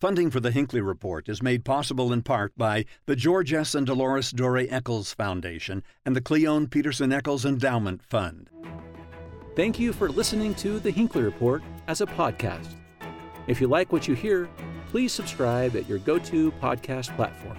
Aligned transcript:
Funding 0.00 0.30
for 0.30 0.40
the 0.40 0.50
Hinckley 0.50 0.80
Report 0.80 1.28
is 1.28 1.42
made 1.42 1.62
possible 1.62 2.10
in 2.10 2.22
part 2.22 2.56
by 2.56 2.86
the 3.04 3.14
George 3.14 3.52
S. 3.52 3.74
and 3.74 3.86
Dolores 3.86 4.32
Doré 4.32 4.66
Eccles 4.72 5.12
Foundation 5.12 5.82
and 6.06 6.16
the 6.16 6.22
Cleone 6.22 6.68
Peterson 6.68 7.12
Eccles 7.12 7.44
Endowment 7.44 8.02
Fund. 8.02 8.48
Thank 9.54 9.78
you 9.78 9.92
for 9.92 10.08
listening 10.08 10.54
to 10.54 10.80
the 10.80 10.90
Hinckley 10.90 11.20
Report 11.20 11.62
as 11.86 12.00
a 12.00 12.06
podcast. 12.06 12.68
If 13.46 13.60
you 13.60 13.68
like 13.68 13.92
what 13.92 14.08
you 14.08 14.14
hear, 14.14 14.48
please 14.88 15.12
subscribe 15.12 15.76
at 15.76 15.86
your 15.86 15.98
go 15.98 16.18
to 16.18 16.50
podcast 16.52 17.14
platform. 17.14 17.58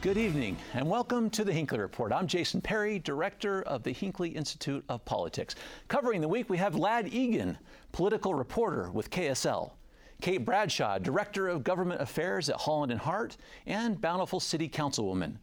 Good 0.00 0.16
evening 0.16 0.56
and 0.72 0.88
welcome 0.88 1.28
to 1.28 1.44
the 1.44 1.52
Hinckley 1.52 1.78
Report. 1.78 2.10
I'm 2.10 2.26
Jason 2.26 2.62
Perry, 2.62 3.00
director 3.00 3.60
of 3.64 3.82
the 3.82 3.92
Hinckley 3.92 4.30
Institute 4.30 4.82
of 4.88 5.04
Politics. 5.04 5.56
Covering 5.88 6.22
the 6.22 6.28
week, 6.28 6.48
we 6.48 6.56
have 6.56 6.74
Ladd 6.74 7.12
Egan, 7.12 7.58
political 7.92 8.34
reporter 8.34 8.90
with 8.92 9.10
KSL. 9.10 9.72
Kate 10.20 10.44
Bradshaw, 10.44 10.98
Director 10.98 11.48
of 11.48 11.64
Government 11.64 12.00
Affairs 12.00 12.48
at 12.48 12.56
Holland 12.56 12.92
and 12.92 13.00
Hart, 13.00 13.36
and 13.66 14.00
Bountiful 14.00 14.40
City 14.40 14.68
Councilwoman. 14.68 15.36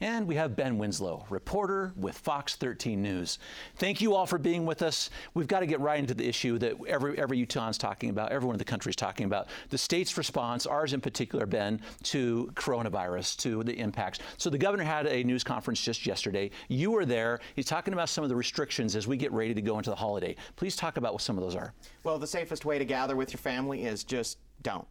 And 0.00 0.26
we 0.26 0.34
have 0.34 0.56
Ben 0.56 0.76
Winslow, 0.76 1.24
reporter 1.30 1.92
with 1.96 2.18
Fox 2.18 2.56
13 2.56 3.00
News. 3.00 3.38
Thank 3.76 4.00
you 4.00 4.14
all 4.14 4.26
for 4.26 4.38
being 4.38 4.66
with 4.66 4.82
us. 4.82 5.10
We've 5.34 5.46
got 5.46 5.60
to 5.60 5.66
get 5.66 5.80
right 5.80 5.98
into 5.98 6.14
the 6.14 6.26
issue 6.26 6.58
that 6.58 6.74
every, 6.86 7.16
every 7.18 7.44
Utahns 7.44 7.78
talking 7.78 8.10
about, 8.10 8.32
everyone 8.32 8.54
in 8.54 8.58
the 8.58 8.64
country 8.64 8.90
is 8.90 8.96
talking 8.96 9.26
about. 9.26 9.48
The 9.70 9.78
state's 9.78 10.16
response, 10.18 10.66
ours 10.66 10.92
in 10.92 11.00
particular, 11.00 11.46
Ben, 11.46 11.80
to 12.04 12.50
coronavirus, 12.54 13.36
to 13.38 13.62
the 13.62 13.78
impacts. 13.78 14.18
So 14.36 14.50
the 14.50 14.58
governor 14.58 14.84
had 14.84 15.06
a 15.06 15.22
news 15.22 15.44
conference 15.44 15.80
just 15.80 16.06
yesterday. 16.06 16.50
You 16.68 16.90
were 16.90 17.06
there. 17.06 17.40
He's 17.54 17.66
talking 17.66 17.94
about 17.94 18.08
some 18.08 18.24
of 18.24 18.30
the 18.30 18.36
restrictions 18.36 18.96
as 18.96 19.06
we 19.06 19.16
get 19.16 19.32
ready 19.32 19.54
to 19.54 19.62
go 19.62 19.78
into 19.78 19.90
the 19.90 19.96
holiday. 19.96 20.34
Please 20.56 20.76
talk 20.76 20.96
about 20.96 21.12
what 21.12 21.22
some 21.22 21.38
of 21.38 21.44
those 21.44 21.54
are. 21.54 21.72
Well, 22.02 22.18
the 22.18 22.26
safest 22.26 22.64
way 22.64 22.78
to 22.78 22.84
gather 22.84 23.16
with 23.16 23.32
your 23.32 23.38
family 23.38 23.84
is 23.84 24.02
just 24.02 24.38
don't 24.62 24.86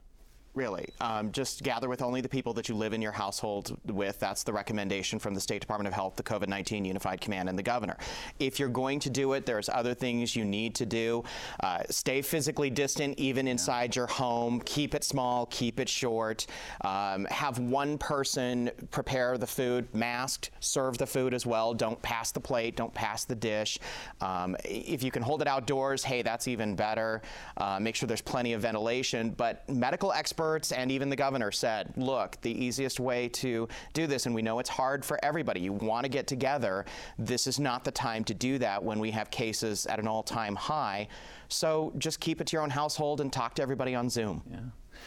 really. 0.55 0.89
Um, 1.01 1.31
just 1.31 1.63
gather 1.63 1.89
with 1.89 2.01
only 2.01 2.21
the 2.21 2.29
people 2.29 2.53
that 2.53 2.69
you 2.69 2.75
live 2.75 2.93
in 2.93 3.01
your 3.01 3.11
household 3.11 3.77
with. 3.85 4.19
That's 4.19 4.43
the 4.43 4.53
recommendation 4.53 5.17
from 5.17 5.33
the 5.33 5.41
State 5.41 5.61
Department 5.61 5.87
of 5.87 5.93
Health, 5.93 6.15
the 6.15 6.23
COVID 6.23 6.47
19 6.47 6.85
Unified 6.85 7.21
Command, 7.21 7.49
and 7.49 7.57
the 7.57 7.63
governor. 7.63 7.97
If 8.39 8.59
you're 8.59 8.69
going 8.69 8.99
to 8.99 9.09
do 9.09 9.33
it, 9.33 9.45
there's 9.45 9.69
other 9.69 9.93
things 9.93 10.35
you 10.35 10.45
need 10.45 10.75
to 10.75 10.85
do. 10.85 11.23
Uh, 11.61 11.83
stay 11.89 12.21
physically 12.21 12.69
distant, 12.69 13.17
even 13.17 13.47
inside 13.47 13.95
your 13.95 14.07
home. 14.07 14.61
Keep 14.65 14.93
it 14.93 15.03
small, 15.03 15.47
keep 15.47 15.79
it 15.79 15.89
short. 15.89 16.45
Um, 16.81 17.25
have 17.25 17.57
one 17.57 17.97
person 17.97 18.69
prepare 18.91 19.37
the 19.37 19.47
food, 19.47 19.87
masked, 19.93 20.51
serve 20.59 20.97
the 20.97 21.07
food 21.07 21.33
as 21.33 21.45
well. 21.45 21.73
Don't 21.73 22.01
pass 22.01 22.31
the 22.31 22.39
plate, 22.39 22.75
don't 22.75 22.93
pass 22.93 23.25
the 23.25 23.35
dish. 23.35 23.79
Um, 24.21 24.55
if 24.63 25.01
you 25.01 25.09
can 25.09 25.23
hold 25.23 25.41
it 25.41 25.47
outdoors, 25.47 26.03
hey, 26.03 26.21
that's 26.21 26.47
even 26.47 26.75
better. 26.75 27.21
Uh, 27.57 27.79
make 27.79 27.95
sure 27.95 28.05
there's 28.05 28.21
plenty 28.21 28.53
of 28.53 28.61
ventilation. 28.61 29.31
But 29.31 29.67
medical 29.67 30.13
experts 30.13 30.42
experts 30.43 30.71
and 30.71 30.91
even 30.91 31.09
the 31.09 31.15
governor 31.15 31.51
said, 31.51 31.93
look, 31.95 32.39
the 32.41 32.51
easiest 32.51 32.99
way 32.99 33.29
to 33.29 33.67
do 33.93 34.07
this, 34.07 34.25
and 34.25 34.35
we 34.35 34.41
know 34.41 34.59
it's 34.59 34.69
hard 34.69 35.05
for 35.05 35.17
everybody, 35.23 35.61
you 35.61 35.73
want 35.73 36.03
to 36.03 36.09
get 36.09 36.27
together, 36.27 36.85
this 37.17 37.47
is 37.47 37.59
not 37.59 37.83
the 37.83 37.91
time 37.91 38.23
to 38.25 38.33
do 38.33 38.57
that 38.57 38.83
when 38.83 38.99
we 38.99 39.11
have 39.11 39.29
cases 39.31 39.85
at 39.87 39.99
an 39.99 40.07
all 40.07 40.23
time 40.23 40.55
high. 40.55 41.07
So 41.47 41.93
just 41.97 42.19
keep 42.19 42.41
it 42.41 42.47
to 42.47 42.55
your 42.55 42.63
own 42.63 42.69
household 42.69 43.21
and 43.21 43.31
talk 43.31 43.55
to 43.55 43.61
everybody 43.61 43.95
on 43.95 44.09
Zoom. 44.09 44.41
Yeah. 44.49 44.59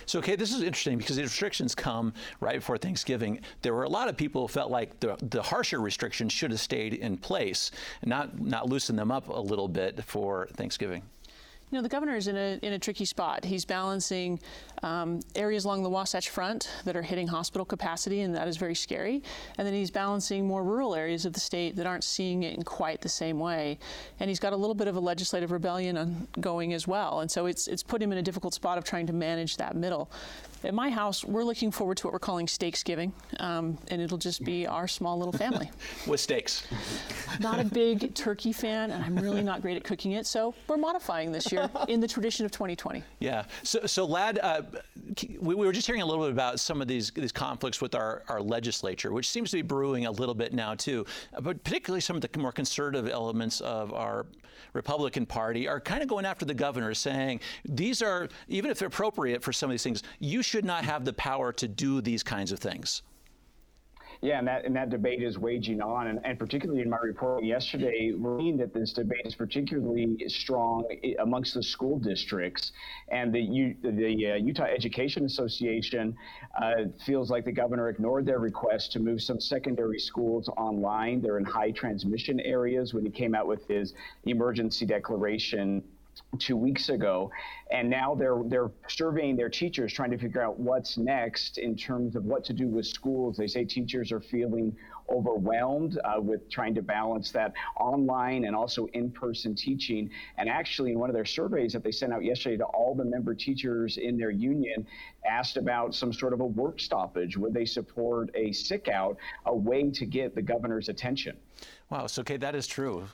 So, 0.05 0.19
okay, 0.19 0.37
this 0.37 0.53
is 0.53 0.62
interesting 0.62 0.98
because 0.98 1.17
the 1.17 1.23
restrictions 1.23 1.75
come 1.75 2.12
right 2.41 2.56
before 2.56 2.77
Thanksgiving. 2.77 3.41
There 3.62 3.73
were 3.73 3.84
a 3.84 3.89
lot 3.89 4.09
of 4.09 4.17
people 4.17 4.43
who 4.43 4.48
felt 4.48 4.71
like 4.71 5.00
the, 5.00 5.17
the 5.31 5.43
harsher 5.43 5.81
restrictions 5.81 6.33
should 6.33 6.50
have 6.50 6.61
stayed 6.61 6.95
in 6.95 7.17
place 7.17 7.71
not, 8.05 8.39
not 8.39 8.69
loosen 8.69 8.95
them 8.95 9.11
up 9.11 9.28
a 9.28 9.41
little 9.41 9.69
bit 9.69 10.03
for 10.05 10.48
Thanksgiving. 10.55 11.03
You 11.70 11.78
know, 11.78 11.83
the 11.83 11.89
governor 11.89 12.14
is 12.14 12.28
in 12.28 12.36
a, 12.36 12.61
in 12.62 12.75
a 12.75 12.78
tricky 12.78 13.05
spot. 13.05 13.45
He's 13.45 13.64
balancing 13.64 14.39
um, 14.84 15.19
areas 15.34 15.64
along 15.64 15.83
the 15.83 15.91
Wasatch 15.91 16.31
Front 16.31 16.70
that 16.84 16.97
are 16.97 17.03
hitting 17.03 17.27
hospital 17.27 17.64
capacity, 17.64 18.20
and 18.20 18.33
that 18.36 18.47
is 18.47 18.56
very 18.56 18.77
scary. 18.77 19.20
And 19.59 19.67
then 19.67 19.75
he's 19.75 19.91
balancing 19.91 20.47
more 20.47 20.62
rural 20.62 20.94
areas 20.94 21.27
of 21.27 21.33
the 21.33 21.41
state 21.41 21.75
that 21.75 21.84
aren't 21.84 22.05
seeing 22.05 22.44
it 22.44 22.56
in 22.56 22.62
quite 22.62 23.00
the 23.00 23.09
same 23.09 23.41
way. 23.41 23.81
And 24.21 24.28
he's 24.28 24.38
got 24.38 24.53
a 24.53 24.56
little 24.56 24.76
bit 24.76 24.87
of 24.87 24.94
a 24.94 25.00
legislative 25.00 25.50
rebellion 25.50 26.28
going 26.38 26.72
as 26.72 26.87
well. 26.87 27.19
And 27.19 27.28
so 27.28 27.47
it's, 27.47 27.66
it's 27.66 27.82
put 27.82 28.00
him 28.00 28.12
in 28.12 28.19
a 28.19 28.22
difficult 28.22 28.55
spot 28.55 28.78
of 28.78 28.84
trying 28.84 29.09
to 29.09 29.12
manage 29.12 29.56
that 29.56 29.75
middle. 29.75 30.09
At 30.65 30.75
my 30.75 30.91
house, 30.91 31.25
we're 31.25 31.44
looking 31.44 31.71
forward 31.71 31.99
to 31.99 32.06
what 32.06 32.12
we're 32.12 32.19
calling 32.19 32.47
Steaksgiving, 32.47 33.12
um, 33.39 33.78
and 33.89 34.00
it'll 34.00 34.19
just 34.19 34.43
be 34.43 34.67
our 34.67 34.89
small 34.89 35.19
little 35.19 35.33
family. 35.33 35.71
With 36.06 36.21
steaks. 36.21 36.67
Not 37.41 37.61
a 37.61 37.65
big 37.65 38.15
turkey 38.15 38.53
fan, 38.53 38.91
and 38.91 39.05
I'm 39.05 39.17
really 39.17 39.43
not 39.43 39.62
great 39.62 39.77
at 39.77 39.84
cooking 39.84 40.12
it, 40.12 40.27
so 40.27 40.55
we're 40.67 40.77
modifying 40.77 41.31
this 41.31 41.53
year 41.53 41.71
in 41.89 42.00
the 42.00 42.09
tradition 42.09 42.47
of 42.47 42.53
2020. 42.53 43.03
Yeah. 43.21 43.44
So, 43.62 43.87
so 43.87 44.06
Ladd, 44.06 44.39
uh, 44.43 44.62
we, 45.41 45.54
we, 45.54 45.66
were 45.66 45.72
just 45.72 45.87
hearing 45.87 46.03
a 46.03 46.06
little 46.06 46.25
bit 46.25 46.32
about 46.32 46.60
some 46.60 46.82
of 46.82 46.88
these 46.88 47.10
these 47.10 47.32
conflicts 47.32 47.81
with 47.81 47.94
our, 47.94 48.22
our 48.28 48.41
legislature, 48.41 49.12
which 49.12 49.28
seems 49.28 49.50
to 49.50 49.56
be 49.56 49.62
brewing 49.62 50.06
a 50.06 50.10
little 50.10 50.34
bit 50.34 50.53
now 50.53 50.75
too. 50.75 51.04
Uh, 51.34 51.41
but 51.41 51.62
particularly 51.65 52.00
some 52.00 52.16
of 52.16 52.22
the 52.22 52.38
more 52.38 52.53
conservative 52.53 53.09
elements 53.09 53.60
of 53.60 53.93
our 53.93 54.26
Republican 54.72 55.26
Party 55.26 55.66
are 55.69 55.81
kind 55.81 56.03
of 56.03 56.09
going 56.09 56.26
after 56.26 56.44
the 56.44 56.55
governor, 56.55 56.94
saying 56.94 57.41
these 57.65 58.03
are 58.03 58.28
even 58.49 58.71
if 58.71 58.78
they're 58.78 58.88
appropriate 58.88 59.43
for 59.43 59.53
some 59.53 59.71
of 59.71 59.72
these 59.72 59.82
things, 59.82 60.03
you 60.19 60.43
should 60.43 60.65
not 60.65 60.84
have 60.84 61.05
the 61.05 61.12
power 61.12 61.53
to 61.53 61.69
do 61.69 62.00
these 62.00 62.22
kinds 62.22 62.53
of 62.53 62.59
things. 62.59 63.03
Yeah, 64.22 64.38
and 64.38 64.49
that 64.49 64.65
and 64.65 64.75
that 64.77 64.88
debate 64.88 65.22
is 65.22 65.38
waging 65.38 65.82
on, 65.82 66.06
and, 66.06 66.21
and 66.25 66.38
particularly 66.38 66.81
in 66.81 66.88
my 66.88 66.97
report 67.03 67.44
yesterday, 67.44 68.12
we're 68.16 68.38
seeing 68.41 68.56
that 68.56 68.72
this 68.72 68.93
debate 68.93 69.22
is 69.25 69.34
particularly 69.34 70.16
strong 70.28 70.84
amongst 71.21 71.54
the 71.54 71.62
school 71.62 71.99
districts, 71.99 72.72
and 73.09 73.32
the 73.32 73.41
U, 73.41 73.76
the 73.82 74.32
uh, 74.32 74.34
Utah 74.37 74.65
Education 74.65 75.25
Association 75.26 76.16
uh, 76.60 76.72
feels 77.05 77.31
like 77.31 77.44
the 77.44 77.53
governor 77.53 77.88
ignored 77.88 78.25
their 78.25 78.38
request 78.38 78.93
to 78.93 79.00
move 79.00 79.21
some 79.21 79.38
secondary 79.38 79.99
schools 79.99 80.49
online. 80.56 81.21
They're 81.21 81.38
in 81.38 81.44
high 81.44 81.71
transmission 81.71 82.41
areas 82.41 82.94
when 82.94 83.05
he 83.05 83.10
came 83.10 83.34
out 83.34 83.47
with 83.47 83.66
his 83.69 83.93
emergency 84.25 84.87
declaration 84.87 85.82
two 86.38 86.56
weeks 86.56 86.88
ago, 86.88 87.31
and 87.71 87.88
now 87.88 88.15
they're 88.15 88.43
they're 88.47 88.71
surveying 88.88 89.37
their 89.37 89.49
teachers, 89.49 89.93
trying 89.93 90.10
to 90.10 90.19
figure 90.19 90.43
out 90.43 90.59
what's 90.59 90.99
next 90.99 91.59
in 91.59 91.77
terms 91.77 92.16
of 92.16 92.25
what 92.25 92.44
to 92.44 92.53
do 92.53 92.69
with 92.69 92.87
schools. 92.87 93.37
They 93.37 93.47
say 93.47 93.65
teachers 93.65 94.12
are 94.12 94.21
feeling 94.21 94.76
overwhelmed 95.09 95.99
uh, 96.05 96.21
with 96.21 96.50
trying 96.50 96.75
to 96.75 96.82
balance 96.82 97.31
that 97.31 97.53
online 97.78 98.44
and 98.44 98.56
also 98.56 98.87
in-person 98.87 99.55
teaching. 99.55 100.10
And 100.37 100.49
actually, 100.49 100.93
in 100.93 100.99
one 100.99 101.10
of 101.10 101.15
their 101.15 101.25
surveys 101.25 101.72
that 101.72 101.84
they 101.84 101.93
sent 101.93 102.12
out 102.12 102.25
yesterday 102.25 102.56
to 102.56 102.65
all 102.65 102.94
the 102.94 103.05
member 103.05 103.34
teachers 103.34 103.99
in 103.99 104.19
their 104.19 104.31
union, 104.31 104.87
asked 105.28 105.56
about 105.56 105.94
some 105.94 106.12
sort 106.12 106.32
of 106.32 106.41
a 106.41 106.47
work 106.47 106.81
stoppage. 106.81 107.37
Would 107.37 107.55
they 107.55 107.65
support 107.65 108.31
a 108.34 108.53
sick 108.53 108.88
out, 108.88 109.16
a 109.47 109.55
way 109.55 109.91
to 109.91 110.06
get 110.06 110.34
the 110.34 110.43
governor's 110.43 110.88
attention? 110.88 111.37
Wow. 111.91 112.06
So, 112.06 112.21
okay, 112.21 112.37
that 112.38 112.55
is 112.55 112.66
true. 112.66 113.06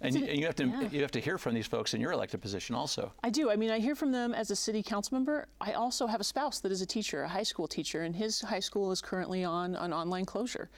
And 0.00 0.14
you, 0.14 0.26
you, 0.26 0.46
have 0.46 0.54
to 0.56 0.66
yeah. 0.66 0.88
you 0.90 1.00
have 1.02 1.10
to 1.12 1.20
hear 1.20 1.38
from 1.38 1.54
these 1.54 1.66
folks 1.66 1.94
in 1.94 2.00
your 2.00 2.12
elected 2.12 2.40
position 2.42 2.74
also. 2.74 3.12
I 3.22 3.30
do. 3.30 3.50
I 3.50 3.56
mean, 3.56 3.70
I 3.70 3.78
hear 3.78 3.94
from 3.94 4.12
them 4.12 4.34
as 4.34 4.50
a 4.50 4.56
city 4.56 4.82
council 4.82 5.16
member. 5.16 5.46
I 5.60 5.72
also 5.72 6.06
have 6.06 6.20
a 6.20 6.24
spouse 6.24 6.60
that 6.60 6.72
is 6.72 6.82
a 6.82 6.86
teacher, 6.86 7.22
a 7.22 7.28
high 7.28 7.42
school 7.42 7.66
teacher, 7.66 8.02
and 8.02 8.14
his 8.14 8.40
high 8.40 8.60
school 8.60 8.92
is 8.92 9.00
currently 9.00 9.44
on 9.44 9.74
an 9.74 9.92
online 9.92 10.24
closure. 10.24 10.68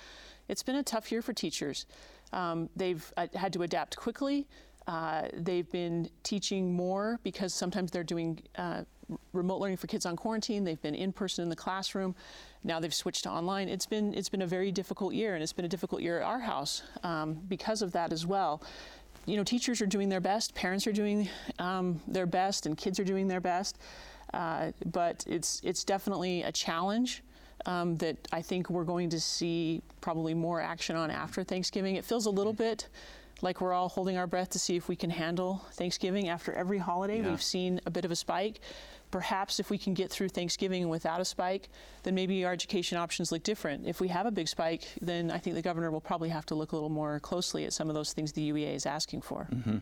It's 0.48 0.62
been 0.62 0.76
a 0.76 0.82
tough 0.82 1.10
year 1.10 1.20
for 1.20 1.32
teachers. 1.32 1.86
Um, 2.32 2.68
they've 2.76 3.12
uh, 3.16 3.26
had 3.34 3.52
to 3.54 3.62
adapt 3.62 3.96
quickly. 3.96 4.46
Uh, 4.86 5.28
they've 5.34 5.70
been 5.70 6.08
teaching 6.22 6.72
more 6.72 7.20
because 7.22 7.52
sometimes 7.52 7.90
they're 7.90 8.04
doing 8.04 8.40
uh, 8.56 8.84
remote 9.32 9.60
learning 9.60 9.76
for 9.76 9.86
kids 9.86 10.06
on 10.06 10.16
quarantine. 10.16 10.64
They've 10.64 10.80
been 10.80 10.94
in 10.94 11.12
person 11.12 11.42
in 11.42 11.48
the 11.48 11.56
classroom. 11.56 12.14
Now 12.64 12.80
they've 12.80 12.94
switched 12.94 13.24
to 13.24 13.30
online. 13.30 13.68
It's 13.68 13.86
been 13.86 14.14
it's 14.14 14.28
been 14.28 14.42
a 14.42 14.46
very 14.46 14.72
difficult 14.72 15.12
year, 15.12 15.34
and 15.34 15.42
it's 15.42 15.52
been 15.52 15.64
a 15.64 15.68
difficult 15.68 16.00
year 16.02 16.18
at 16.20 16.24
our 16.24 16.40
house 16.40 16.82
um, 17.02 17.34
because 17.48 17.82
of 17.82 17.92
that 17.92 18.12
as 18.12 18.26
well 18.26 18.62
you 19.28 19.36
know, 19.36 19.44
teachers 19.44 19.80
are 19.82 19.86
doing 19.86 20.08
their 20.08 20.20
best, 20.20 20.54
parents 20.54 20.86
are 20.86 20.92
doing 20.92 21.28
um, 21.58 22.00
their 22.08 22.26
best, 22.26 22.66
and 22.66 22.76
kids 22.76 22.98
are 22.98 23.04
doing 23.04 23.28
their 23.28 23.40
best. 23.40 23.78
Uh, 24.34 24.72
but 24.86 25.24
it's 25.26 25.60
it's 25.64 25.84
definitely 25.84 26.42
a 26.42 26.52
challenge 26.52 27.22
um, 27.66 27.96
that 27.96 28.16
I 28.32 28.42
think 28.42 28.70
we're 28.70 28.84
going 28.84 29.10
to 29.10 29.20
see 29.20 29.82
probably 30.00 30.34
more 30.34 30.60
action 30.60 30.96
on 30.96 31.10
after 31.10 31.44
Thanksgiving. 31.44 31.96
It 31.96 32.04
feels 32.04 32.26
a 32.26 32.30
little 32.30 32.52
bit 32.52 32.88
like 33.40 33.60
we're 33.60 33.72
all 33.72 33.88
holding 33.88 34.16
our 34.16 34.26
breath 34.26 34.50
to 34.50 34.58
see 34.58 34.76
if 34.76 34.88
we 34.88 34.96
can 34.96 35.10
handle 35.10 35.64
Thanksgiving. 35.72 36.28
After 36.28 36.52
every 36.52 36.78
holiday, 36.78 37.20
yeah. 37.20 37.30
we've 37.30 37.42
seen 37.42 37.80
a 37.86 37.90
bit 37.90 38.04
of 38.04 38.10
a 38.10 38.16
spike 38.16 38.60
perhaps 39.10 39.60
if 39.60 39.70
we 39.70 39.78
can 39.78 39.94
get 39.94 40.10
through 40.10 40.28
Thanksgiving 40.28 40.88
without 40.88 41.20
a 41.20 41.24
spike, 41.24 41.68
then 42.02 42.14
maybe 42.14 42.44
our 42.44 42.52
education 42.52 42.98
options 42.98 43.32
look 43.32 43.42
different. 43.42 43.86
If 43.86 44.00
we 44.00 44.08
have 44.08 44.26
a 44.26 44.30
big 44.30 44.48
spike, 44.48 44.86
then 45.00 45.30
I 45.30 45.38
think 45.38 45.56
the 45.56 45.62
governor 45.62 45.90
will 45.90 46.00
probably 46.00 46.28
have 46.28 46.46
to 46.46 46.54
look 46.54 46.72
a 46.72 46.76
little 46.76 46.88
more 46.88 47.20
closely 47.20 47.64
at 47.64 47.72
some 47.72 47.88
of 47.88 47.94
those 47.94 48.12
things 48.12 48.32
the 48.32 48.50
UEA 48.50 48.74
is 48.74 48.86
asking 48.86 49.22
for. 49.22 49.48
Mm-hmm. 49.52 49.78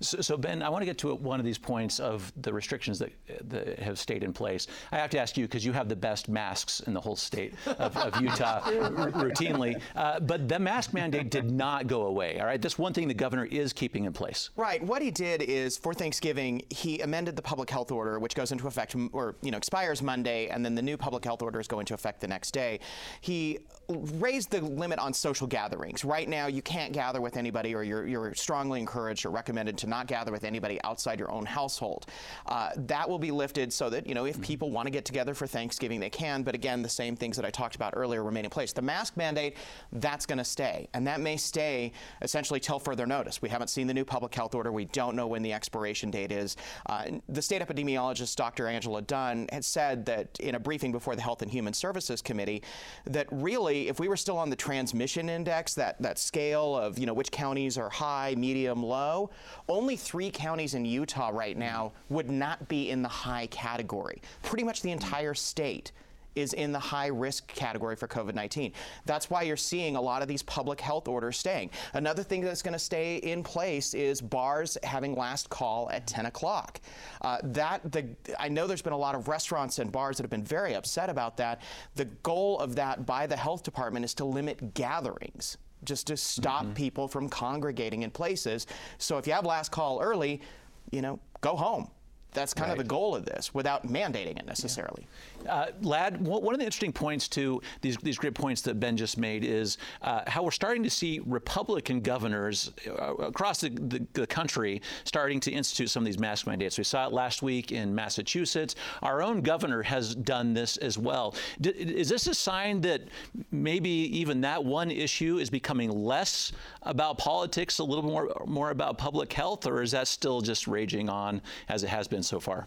So, 0.00 0.20
so, 0.20 0.36
Ben, 0.36 0.62
I 0.62 0.68
want 0.68 0.82
to 0.82 0.86
get 0.86 0.98
to 0.98 1.14
one 1.14 1.40
of 1.40 1.46
these 1.46 1.58
points 1.58 2.00
of 2.00 2.32
the 2.36 2.52
restrictions 2.52 2.98
that, 2.98 3.12
that 3.48 3.78
have 3.78 3.98
stayed 3.98 4.24
in 4.24 4.32
place. 4.32 4.66
I 4.92 4.96
have 4.96 5.10
to 5.10 5.18
ask 5.18 5.36
you 5.36 5.44
because 5.44 5.64
you 5.64 5.72
have 5.72 5.88
the 5.88 5.96
best 5.96 6.28
masks 6.28 6.80
in 6.80 6.94
the 6.94 7.00
whole 7.00 7.16
state 7.16 7.54
of, 7.66 7.96
of 7.96 8.20
Utah 8.20 8.62
routinely, 8.62 9.80
uh, 9.96 10.20
but 10.20 10.48
the 10.48 10.58
mask 10.58 10.92
mandate 10.92 11.30
did 11.30 11.50
not 11.50 11.86
go 11.86 12.02
away. 12.02 12.38
All 12.40 12.46
right, 12.46 12.60
that's 12.60 12.78
one 12.78 12.92
thing 12.92 13.08
the 13.08 13.14
governor 13.14 13.44
is 13.44 13.72
keeping 13.72 14.04
in 14.04 14.12
place. 14.12 14.50
Right. 14.56 14.82
What 14.82 15.02
he 15.02 15.10
did 15.10 15.42
is 15.42 15.76
for 15.76 15.94
Thanksgiving, 15.94 16.62
he 16.70 17.00
amended 17.00 17.36
the 17.36 17.42
public 17.42 17.70
health 17.70 17.90
order, 17.90 18.18
which 18.18 18.34
goes 18.34 18.52
into 18.52 18.66
effect, 18.70 18.96
or 19.12 19.36
you 19.42 19.50
know, 19.50 19.58
expires 19.58 20.02
Monday, 20.02 20.48
and 20.48 20.64
then 20.64 20.74
the 20.74 20.82
new 20.82 20.96
public 20.96 21.24
health 21.24 21.42
orders 21.42 21.68
go 21.68 21.80
into 21.80 21.94
effect 21.94 22.20
the 22.20 22.28
next 22.28 22.52
day. 22.52 22.80
He 23.20 23.58
raised 23.88 24.50
the 24.50 24.60
limit 24.60 24.98
on 24.98 25.12
social 25.12 25.46
gatherings. 25.46 26.04
Right 26.04 26.28
now, 26.28 26.46
you 26.46 26.62
can't 26.62 26.92
gather 26.92 27.20
with 27.20 27.36
anybody, 27.36 27.74
or 27.74 27.82
you're, 27.82 28.06
you're 28.06 28.34
strongly 28.34 28.80
encouraged 28.80 29.26
or 29.26 29.30
recommended 29.30 29.76
to 29.78 29.86
not 29.86 30.06
gather 30.06 30.32
with 30.32 30.44
anybody 30.44 30.80
outside 30.84 31.18
your 31.18 31.30
own 31.30 31.44
household. 31.44 32.06
Uh, 32.46 32.70
that 32.76 33.08
will 33.08 33.18
be 33.18 33.30
lifted 33.30 33.72
so 33.72 33.90
that 33.90 34.06
you 34.06 34.14
know 34.14 34.24
if 34.24 34.40
people 34.40 34.70
want 34.70 34.86
to 34.86 34.90
get 34.90 35.04
together 35.04 35.34
for 35.34 35.46
Thanksgiving, 35.46 36.00
they 36.00 36.10
can. 36.10 36.42
But 36.42 36.54
again, 36.54 36.82
the 36.82 36.88
same 36.88 37.16
things 37.16 37.36
that 37.36 37.44
I 37.44 37.50
talked 37.50 37.74
about 37.74 37.94
earlier 37.96 38.22
remain 38.22 38.44
in 38.44 38.50
place. 38.50 38.72
The 38.72 38.82
mask 38.82 39.16
mandate, 39.16 39.56
that's 39.92 40.26
going 40.26 40.38
to 40.38 40.44
stay, 40.44 40.88
and 40.94 41.06
that 41.06 41.20
may 41.20 41.36
stay 41.36 41.92
essentially 42.22 42.60
till 42.60 42.78
further 42.78 43.06
notice. 43.06 43.42
We 43.42 43.48
haven't 43.48 43.68
seen 43.68 43.86
the 43.86 43.94
new 43.94 44.04
public 44.04 44.34
health 44.34 44.54
order. 44.54 44.72
We 44.72 44.86
don't 44.86 45.16
know 45.16 45.26
when 45.26 45.42
the 45.42 45.52
expiration 45.52 46.10
date 46.10 46.32
is. 46.32 46.56
Uh, 46.86 47.04
the 47.28 47.42
state 47.42 47.62
epidemiologist, 47.62 48.36
Dr. 48.36 48.59
Angela 48.68 49.02
Dunn, 49.02 49.48
had 49.52 49.64
said 49.64 50.06
that 50.06 50.38
in 50.40 50.54
a 50.54 50.60
briefing 50.60 50.92
before 50.92 51.16
the 51.16 51.22
Health 51.22 51.42
and 51.42 51.50
Human 51.50 51.72
Services 51.72 52.22
Committee 52.22 52.62
that 53.06 53.26
really, 53.30 53.88
if 53.88 54.00
we 54.00 54.08
were 54.08 54.16
still 54.16 54.38
on 54.38 54.50
the 54.50 54.56
transmission 54.56 55.28
index, 55.28 55.74
that, 55.74 56.00
that 56.00 56.18
scale 56.18 56.76
of 56.76 56.98
you 56.98 57.06
know 57.06 57.14
which 57.14 57.30
counties 57.30 57.78
are 57.78 57.90
high, 57.90 58.34
medium, 58.36 58.82
low, 58.82 59.30
only 59.68 59.96
three 59.96 60.30
counties 60.30 60.74
in 60.74 60.84
Utah 60.84 61.30
right 61.32 61.56
now 61.56 61.92
would 62.08 62.30
not 62.30 62.68
be 62.68 62.90
in 62.90 63.02
the 63.02 63.08
high 63.08 63.46
category. 63.46 64.20
Pretty 64.42 64.64
much 64.64 64.82
the 64.82 64.90
entire 64.90 65.34
state 65.34 65.92
is 66.34 66.52
in 66.52 66.72
the 66.72 66.78
high 66.78 67.08
risk 67.08 67.46
category 67.48 67.96
for 67.96 68.08
COVID 68.08 68.34
19. 68.34 68.72
That's 69.06 69.30
why 69.30 69.42
you're 69.42 69.56
seeing 69.56 69.96
a 69.96 70.00
lot 70.00 70.22
of 70.22 70.28
these 70.28 70.42
public 70.42 70.80
health 70.80 71.08
orders 71.08 71.38
staying. 71.38 71.70
Another 71.94 72.22
thing 72.22 72.40
that's 72.40 72.62
going 72.62 72.72
to 72.72 72.78
stay 72.78 73.16
in 73.16 73.42
place 73.42 73.94
is 73.94 74.20
bars 74.20 74.78
having 74.82 75.14
last 75.14 75.50
call 75.50 75.90
at 75.90 76.06
10 76.06 76.26
o'clock. 76.26 76.80
Uh, 77.20 77.38
that 77.42 77.90
the 77.90 78.06
I 78.38 78.48
know 78.48 78.66
there's 78.66 78.82
been 78.82 78.92
a 78.92 78.98
lot 78.98 79.14
of 79.14 79.28
restaurants 79.28 79.78
and 79.78 79.90
bars 79.90 80.16
that 80.16 80.22
have 80.22 80.30
been 80.30 80.44
very 80.44 80.74
upset 80.74 81.10
about 81.10 81.36
that. 81.38 81.62
The 81.96 82.06
goal 82.22 82.58
of 82.58 82.76
that 82.76 83.06
by 83.06 83.26
the 83.26 83.36
health 83.36 83.62
department 83.62 84.04
is 84.04 84.14
to 84.14 84.24
limit 84.24 84.74
gatherings. 84.74 85.58
Just 85.82 86.08
to 86.08 86.16
stop 86.18 86.64
mm-hmm. 86.64 86.74
people 86.74 87.08
from 87.08 87.30
congregating 87.30 88.02
in 88.02 88.10
places. 88.10 88.66
So 88.98 89.16
if 89.16 89.26
you 89.26 89.32
have 89.32 89.46
last 89.46 89.72
call 89.72 90.02
early, 90.02 90.42
you 90.90 91.00
know, 91.00 91.18
go 91.40 91.56
home 91.56 91.90
that's 92.32 92.54
kind 92.54 92.68
right. 92.68 92.78
of 92.78 92.78
the 92.78 92.88
goal 92.88 93.14
of 93.14 93.24
this 93.24 93.52
without 93.54 93.86
mandating 93.86 94.38
it 94.38 94.46
necessarily. 94.46 95.06
Yeah. 95.44 95.54
Uh, 95.54 95.66
Ladd, 95.82 96.20
one 96.20 96.54
of 96.54 96.60
the 96.60 96.64
interesting 96.64 96.92
points 96.92 97.28
to 97.28 97.60
these, 97.80 97.96
these 97.98 98.18
great 98.18 98.34
points 98.34 98.60
that 98.62 98.78
Ben 98.78 98.96
just 98.96 99.18
made 99.18 99.44
is 99.44 99.78
uh, 100.02 100.22
how 100.26 100.42
we're 100.42 100.50
starting 100.50 100.82
to 100.82 100.90
see 100.90 101.20
Republican 101.26 102.00
governors 102.00 102.72
uh, 102.86 103.14
across 103.14 103.60
the, 103.60 103.70
the, 103.70 104.06
the, 104.12 104.26
country 104.26 104.80
starting 105.04 105.40
to 105.40 105.50
institute 105.50 105.90
some 105.90 106.02
of 106.02 106.06
these 106.06 106.18
mask 106.18 106.46
mandates. 106.46 106.78
We 106.78 106.84
saw 106.84 107.06
it 107.06 107.12
last 107.12 107.42
week 107.42 107.72
in 107.72 107.94
Massachusetts. 107.94 108.76
Our 109.02 109.22
own 109.22 109.40
governor 109.40 109.82
has 109.82 110.14
done 110.14 110.54
this 110.54 110.76
as 110.76 110.98
well. 110.98 111.34
D- 111.60 111.70
is 111.70 112.08
this 112.08 112.26
a 112.26 112.34
sign 112.34 112.80
that 112.82 113.02
maybe 113.50 113.90
even 113.90 114.40
that 114.42 114.62
one 114.62 114.90
issue 114.90 115.38
is 115.38 115.50
becoming 115.50 115.90
less 115.90 116.52
about 116.82 117.18
politics, 117.18 117.78
a 117.78 117.84
little 117.84 118.04
more, 118.04 118.32
more 118.46 118.70
about 118.70 118.98
public 118.98 119.32
health, 119.32 119.66
or 119.66 119.82
is 119.82 119.90
that 119.90 120.06
still 120.06 120.40
just 120.40 120.68
raging 120.68 121.08
on 121.08 121.40
as 121.68 121.82
it 121.82 121.88
has 121.88 122.06
been? 122.06 122.19
So 122.22 122.40
far? 122.40 122.66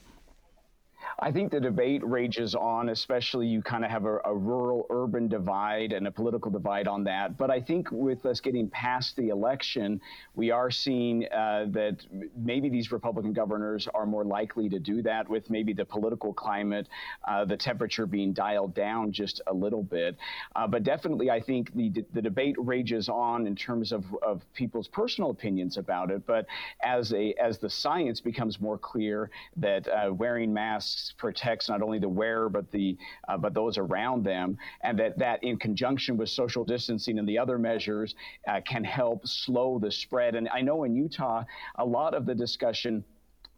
I 1.19 1.31
think 1.31 1.51
the 1.51 1.59
debate 1.59 2.01
rages 2.03 2.55
on, 2.55 2.89
especially 2.89 3.47
you 3.47 3.61
kind 3.61 3.85
of 3.85 3.91
have 3.91 4.05
a, 4.05 4.19
a 4.25 4.35
rural 4.35 4.87
urban 4.89 5.27
divide 5.27 5.93
and 5.93 6.07
a 6.07 6.11
political 6.11 6.51
divide 6.51 6.87
on 6.87 7.03
that. 7.05 7.37
But 7.37 7.51
I 7.51 7.61
think 7.61 7.89
with 7.91 8.25
us 8.25 8.39
getting 8.39 8.69
past 8.69 9.15
the 9.15 9.29
election, 9.29 10.01
we 10.35 10.51
are 10.51 10.71
seeing 10.71 11.25
uh, 11.31 11.65
that 11.69 11.97
maybe 12.35 12.69
these 12.69 12.91
Republican 12.91 13.33
governors 13.33 13.87
are 13.93 14.05
more 14.05 14.25
likely 14.25 14.69
to 14.69 14.79
do 14.79 15.01
that 15.03 15.29
with 15.29 15.49
maybe 15.49 15.73
the 15.73 15.85
political 15.85 16.33
climate, 16.33 16.87
uh, 17.27 17.45
the 17.45 17.57
temperature 17.57 18.05
being 18.05 18.33
dialed 18.33 18.73
down 18.73 19.11
just 19.11 19.41
a 19.47 19.53
little 19.53 19.83
bit. 19.83 20.17
Uh, 20.55 20.67
but 20.67 20.83
definitely, 20.83 21.29
I 21.29 21.39
think 21.39 21.73
the, 21.75 22.03
the 22.13 22.21
debate 22.21 22.55
rages 22.57 23.07
on 23.09 23.47
in 23.47 23.55
terms 23.55 23.91
of, 23.91 24.03
of 24.23 24.41
people's 24.53 24.87
personal 24.87 25.29
opinions 25.29 25.77
about 25.77 26.09
it. 26.11 26.25
But 26.25 26.47
as, 26.81 27.13
a, 27.13 27.33
as 27.41 27.59
the 27.59 27.69
science 27.69 28.19
becomes 28.19 28.59
more 28.59 28.77
clear 28.77 29.29
that 29.57 29.87
uh, 29.87 30.13
wearing 30.13 30.53
masks 30.53 31.12
protects 31.17 31.69
not 31.69 31.81
only 31.81 31.99
the 31.99 32.09
wearer 32.09 32.49
but 32.49 32.69
the 32.71 32.97
uh, 33.27 33.37
but 33.37 33.53
those 33.53 33.77
around 33.77 34.23
them, 34.23 34.57
and 34.81 34.97
that 34.99 35.17
that 35.19 35.43
in 35.43 35.57
conjunction 35.57 36.17
with 36.17 36.29
social 36.29 36.63
distancing 36.63 37.19
and 37.19 37.27
the 37.27 37.37
other 37.37 37.57
measures 37.57 38.15
uh, 38.47 38.61
can 38.65 38.83
help 38.83 39.27
slow 39.27 39.79
the 39.79 39.91
spread. 39.91 40.35
And 40.35 40.49
I 40.49 40.61
know 40.61 40.83
in 40.83 40.95
Utah, 40.95 41.43
a 41.75 41.85
lot 41.85 42.13
of 42.13 42.25
the 42.25 42.35
discussion 42.35 43.03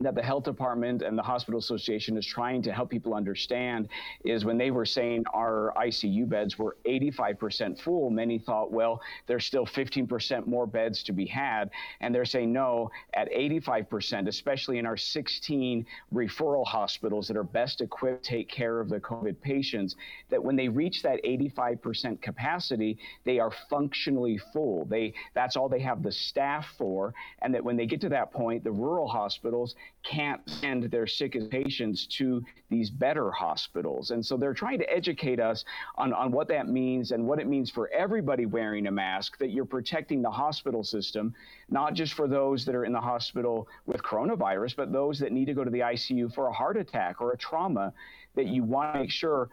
that 0.02 0.14
the 0.14 0.22
health 0.22 0.44
department 0.44 1.02
and 1.02 1.18
the 1.18 1.24
hospital 1.24 1.60
association 1.60 2.18
is 2.18 2.26
trying 2.26 2.62
to 2.62 2.74
help 2.74 2.90
people 2.90 3.14
understand 3.14 3.88
is 4.26 4.44
when 4.44 4.58
they 4.58 4.70
were 4.70 4.86
saying 4.86 5.24
our 5.34 5.74
ICU 5.78 6.28
beds 6.28 6.60
were 6.60 6.76
85% 6.86 7.80
full, 7.80 8.10
many 8.10 8.38
thought, 8.38 8.72
well, 8.72 9.02
there's 9.26 9.46
still 9.46 9.66
15% 9.66 10.48
more 10.48 10.68
beds 10.68 11.02
to 11.04 11.14
be 11.14 11.26
had. 11.26 11.70
And 12.02 12.14
they're 12.14 12.26
saying, 12.26 12.52
no, 12.52 12.92
at 13.14 13.32
85%, 13.32 14.28
especially 14.28 14.80
in 14.80 14.86
our 14.86 14.98
16 14.98 15.86
referral 16.14 16.66
hospitals 16.66 17.28
that 17.30 17.38
are 17.38 17.44
best 17.44 17.80
equipped 17.80 18.24
to 18.26 18.32
take 18.32 18.50
care 18.50 18.82
of 18.82 18.90
the 18.90 19.00
COVID 19.00 19.40
patients, 19.42 19.96
that 20.30 20.44
when 20.44 20.58
they 20.58 20.68
reach 20.68 21.04
that 21.04 21.24
85% 21.24 22.22
capacity, 22.22 22.98
they 23.24 23.40
are 23.40 23.52
functionally 23.70 24.38
full. 24.52 24.86
They 24.86 25.14
That's 25.34 25.56
all 25.56 25.70
they 25.70 25.80
have 25.80 26.04
the 26.04 26.12
staff 26.12 26.66
for. 26.78 27.14
And 27.42 27.54
that 27.54 27.64
when 27.64 27.78
they 27.78 27.86
get 27.86 28.02
to 28.02 28.10
that 28.10 28.34
point, 28.34 28.64
the 28.64 28.72
rural 28.72 29.08
hospitals 29.08 29.76
can't 30.04 30.42
send 30.48 30.84
their 30.84 31.08
sickest 31.08 31.50
patients 31.50 32.06
to 32.06 32.44
these 32.70 32.90
better 32.90 33.32
hospitals. 33.32 34.12
And 34.12 34.24
so 34.24 34.38
they're 34.38 34.54
trying 34.54 34.80
to 34.80 34.90
educate 34.92 35.40
us 35.40 35.66
on, 35.98 36.14
on 36.14 36.32
what 36.32 36.48
that 36.50 36.68
means 36.68 37.12
and 37.12 37.26
what 37.26 37.40
it 37.40 37.48
means 37.48 37.72
for 37.72 37.90
everybody 37.90 38.46
wearing 38.46 38.88
a 38.88 38.92
mask, 38.92 39.38
that 39.40 39.50
you're 39.50 39.66
protecting 39.66 40.22
the 40.22 40.30
hospital 40.30 40.84
system, 40.84 41.34
not 41.70 41.94
just 41.94 42.14
for 42.14 42.28
those 42.28 42.66
that 42.66 42.76
are 42.76 42.86
in 42.86 42.94
the 42.94 43.02
hospital 43.02 43.68
with 43.86 44.02
coronavirus, 44.04 44.76
but 44.76 44.92
those 44.92 45.18
that 45.20 45.32
need 45.32 45.46
to 45.46 45.54
go 45.54 45.64
to 45.64 45.72
the 45.72 45.80
ICU 45.80 46.34
for 46.34 46.48
a 46.48 46.54
heart 46.54 46.78
attack 46.78 47.20
or 47.20 47.32
a 47.32 47.38
trauma, 47.38 47.92
that 48.36 48.48
you 48.48 48.64
want 48.64 48.94
to 48.94 49.00
make 49.00 49.12
sure 49.12 49.50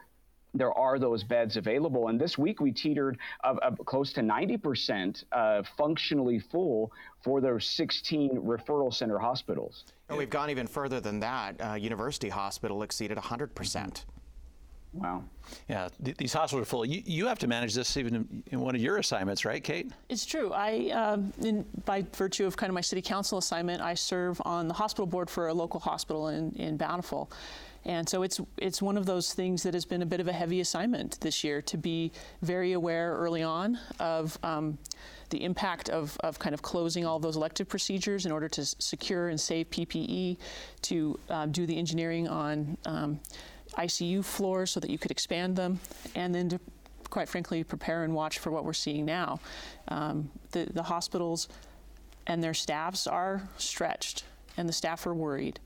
there 0.54 0.72
are 0.72 0.99
those 0.99 1.25
beds 1.25 1.56
available. 1.56 2.08
And 2.08 2.20
this 2.20 2.37
week 2.37 2.60
we 2.60 2.72
teetered 2.72 3.19
of, 3.44 3.58
of 3.58 3.78
close 3.84 4.12
to 4.14 4.20
90% 4.20 5.25
uh, 5.32 5.62
functionally 5.76 6.38
full 6.38 6.93
for 7.22 7.40
those 7.40 7.66
16 7.66 8.40
referral 8.40 8.93
center 8.93 9.19
hospitals. 9.19 9.84
And 10.08 10.19
we've 10.19 10.31
gone 10.31 10.50
even 10.50 10.66
further 10.66 11.00
than 11.00 11.20
that. 11.20 11.56
Uh, 11.60 11.75
University 11.75 12.28
Hospital 12.28 12.82
exceeded 12.82 13.16
100%. 13.16 13.54
percent 13.54 14.04
Wow. 14.94 15.25
Yeah, 15.68 15.88
th- 16.04 16.18
these 16.18 16.35
hospitals 16.35 16.66
are 16.66 16.68
full. 16.68 16.85
You, 16.85 17.02
you 17.06 17.26
have 17.26 17.38
to 17.38 17.47
manage 17.47 17.75
this 17.75 17.97
even 17.97 18.14
in, 18.14 18.42
in 18.50 18.61
one 18.61 18.75
of 18.75 18.80
your 18.80 18.99
assignments, 18.99 19.44
right, 19.44 19.64
Kate? 19.64 19.90
It's 20.11 20.26
true. 20.26 20.52
I, 20.52 20.90
um, 20.90 21.32
in, 21.40 21.64
by 21.87 22.04
virtue 22.14 22.47
of 22.47 22.56
kind 22.59 22.68
of 22.68 22.75
my 22.75 22.82
city 22.82 23.00
council 23.00 23.38
assignment, 23.38 23.80
I 23.80 23.94
serve 23.94 24.40
on 24.44 24.68
the 24.68 24.75
hospital 24.75 25.06
board 25.06 25.30
for 25.30 25.49
a 25.49 25.54
local 25.54 25.80
hospital 25.80 26.28
in, 26.28 26.52
in 26.56 26.76
Bountiful. 26.76 27.30
And 27.85 28.09
so 28.09 28.23
it's 28.23 28.41
it's 28.59 28.81
one 28.81 28.97
of 28.97 29.07
those 29.07 29.35
things 29.35 29.62
that 29.65 29.75
has 29.75 29.85
been 29.85 30.03
a 30.03 30.07
bit 30.07 30.21
of 30.21 30.29
a 30.29 30.33
heavy 30.33 30.61
assignment 30.61 31.21
this 31.21 31.43
year 31.43 31.61
to 31.62 31.77
be 31.77 32.12
very 32.41 32.73
aware 32.73 33.12
early 33.15 33.43
on 33.43 33.79
of 33.99 34.39
um, 34.43 34.79
the 35.33 35.43
impact 35.43 35.89
of, 35.89 36.17
of 36.21 36.39
kind 36.39 36.55
of 36.55 36.62
closing 36.62 37.05
all 37.05 37.19
those 37.19 37.37
elective 37.37 37.69
procedures 37.69 38.25
in 38.25 38.31
order 38.31 38.49
to 38.49 38.65
secure 38.65 39.29
and 39.29 39.41
save 39.41 39.69
PPE, 39.71 40.37
to 40.83 41.19
um, 41.31 41.51
do 41.51 41.67
the 41.67 41.77
engineering 41.77 42.29
on 42.29 42.77
um, 42.85 43.19
ICU 43.79 44.25
floors 44.25 44.71
so 44.71 44.79
that 44.79 44.91
you 44.91 44.99
could 44.99 45.11
expand 45.11 45.57
them, 45.57 45.81
and 46.15 46.35
then 46.35 46.51
to 46.51 46.61
quite 47.11 47.29
frankly 47.29 47.65
prepare 47.65 48.05
and 48.05 48.15
watch 48.15 48.39
for 48.39 48.51
what 48.51 48.65
we're 48.65 48.73
seeing 48.73 49.05
now. 49.05 49.41
Um, 49.89 50.31
the, 50.53 50.67
the 50.73 50.83
hospitals 50.83 51.49
and 52.27 52.43
their 52.43 52.55
staffs 52.55 53.07
are 53.07 53.49
stretched, 53.57 54.25
and 54.57 54.69
the 54.69 54.73
staff 54.73 55.07
are 55.07 55.15
worried. 55.15 55.59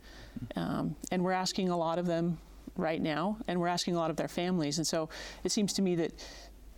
Um, 0.56 0.96
and 1.10 1.24
we're 1.24 1.32
asking 1.32 1.68
a 1.68 1.76
lot 1.76 1.98
of 1.98 2.06
them 2.06 2.38
right 2.76 3.00
now, 3.00 3.38
and 3.48 3.60
we're 3.60 3.68
asking 3.68 3.94
a 3.94 3.98
lot 3.98 4.10
of 4.10 4.16
their 4.16 4.28
families. 4.28 4.78
And 4.78 4.86
so 4.86 5.08
it 5.44 5.52
seems 5.52 5.72
to 5.74 5.82
me 5.82 5.94
that 5.96 6.12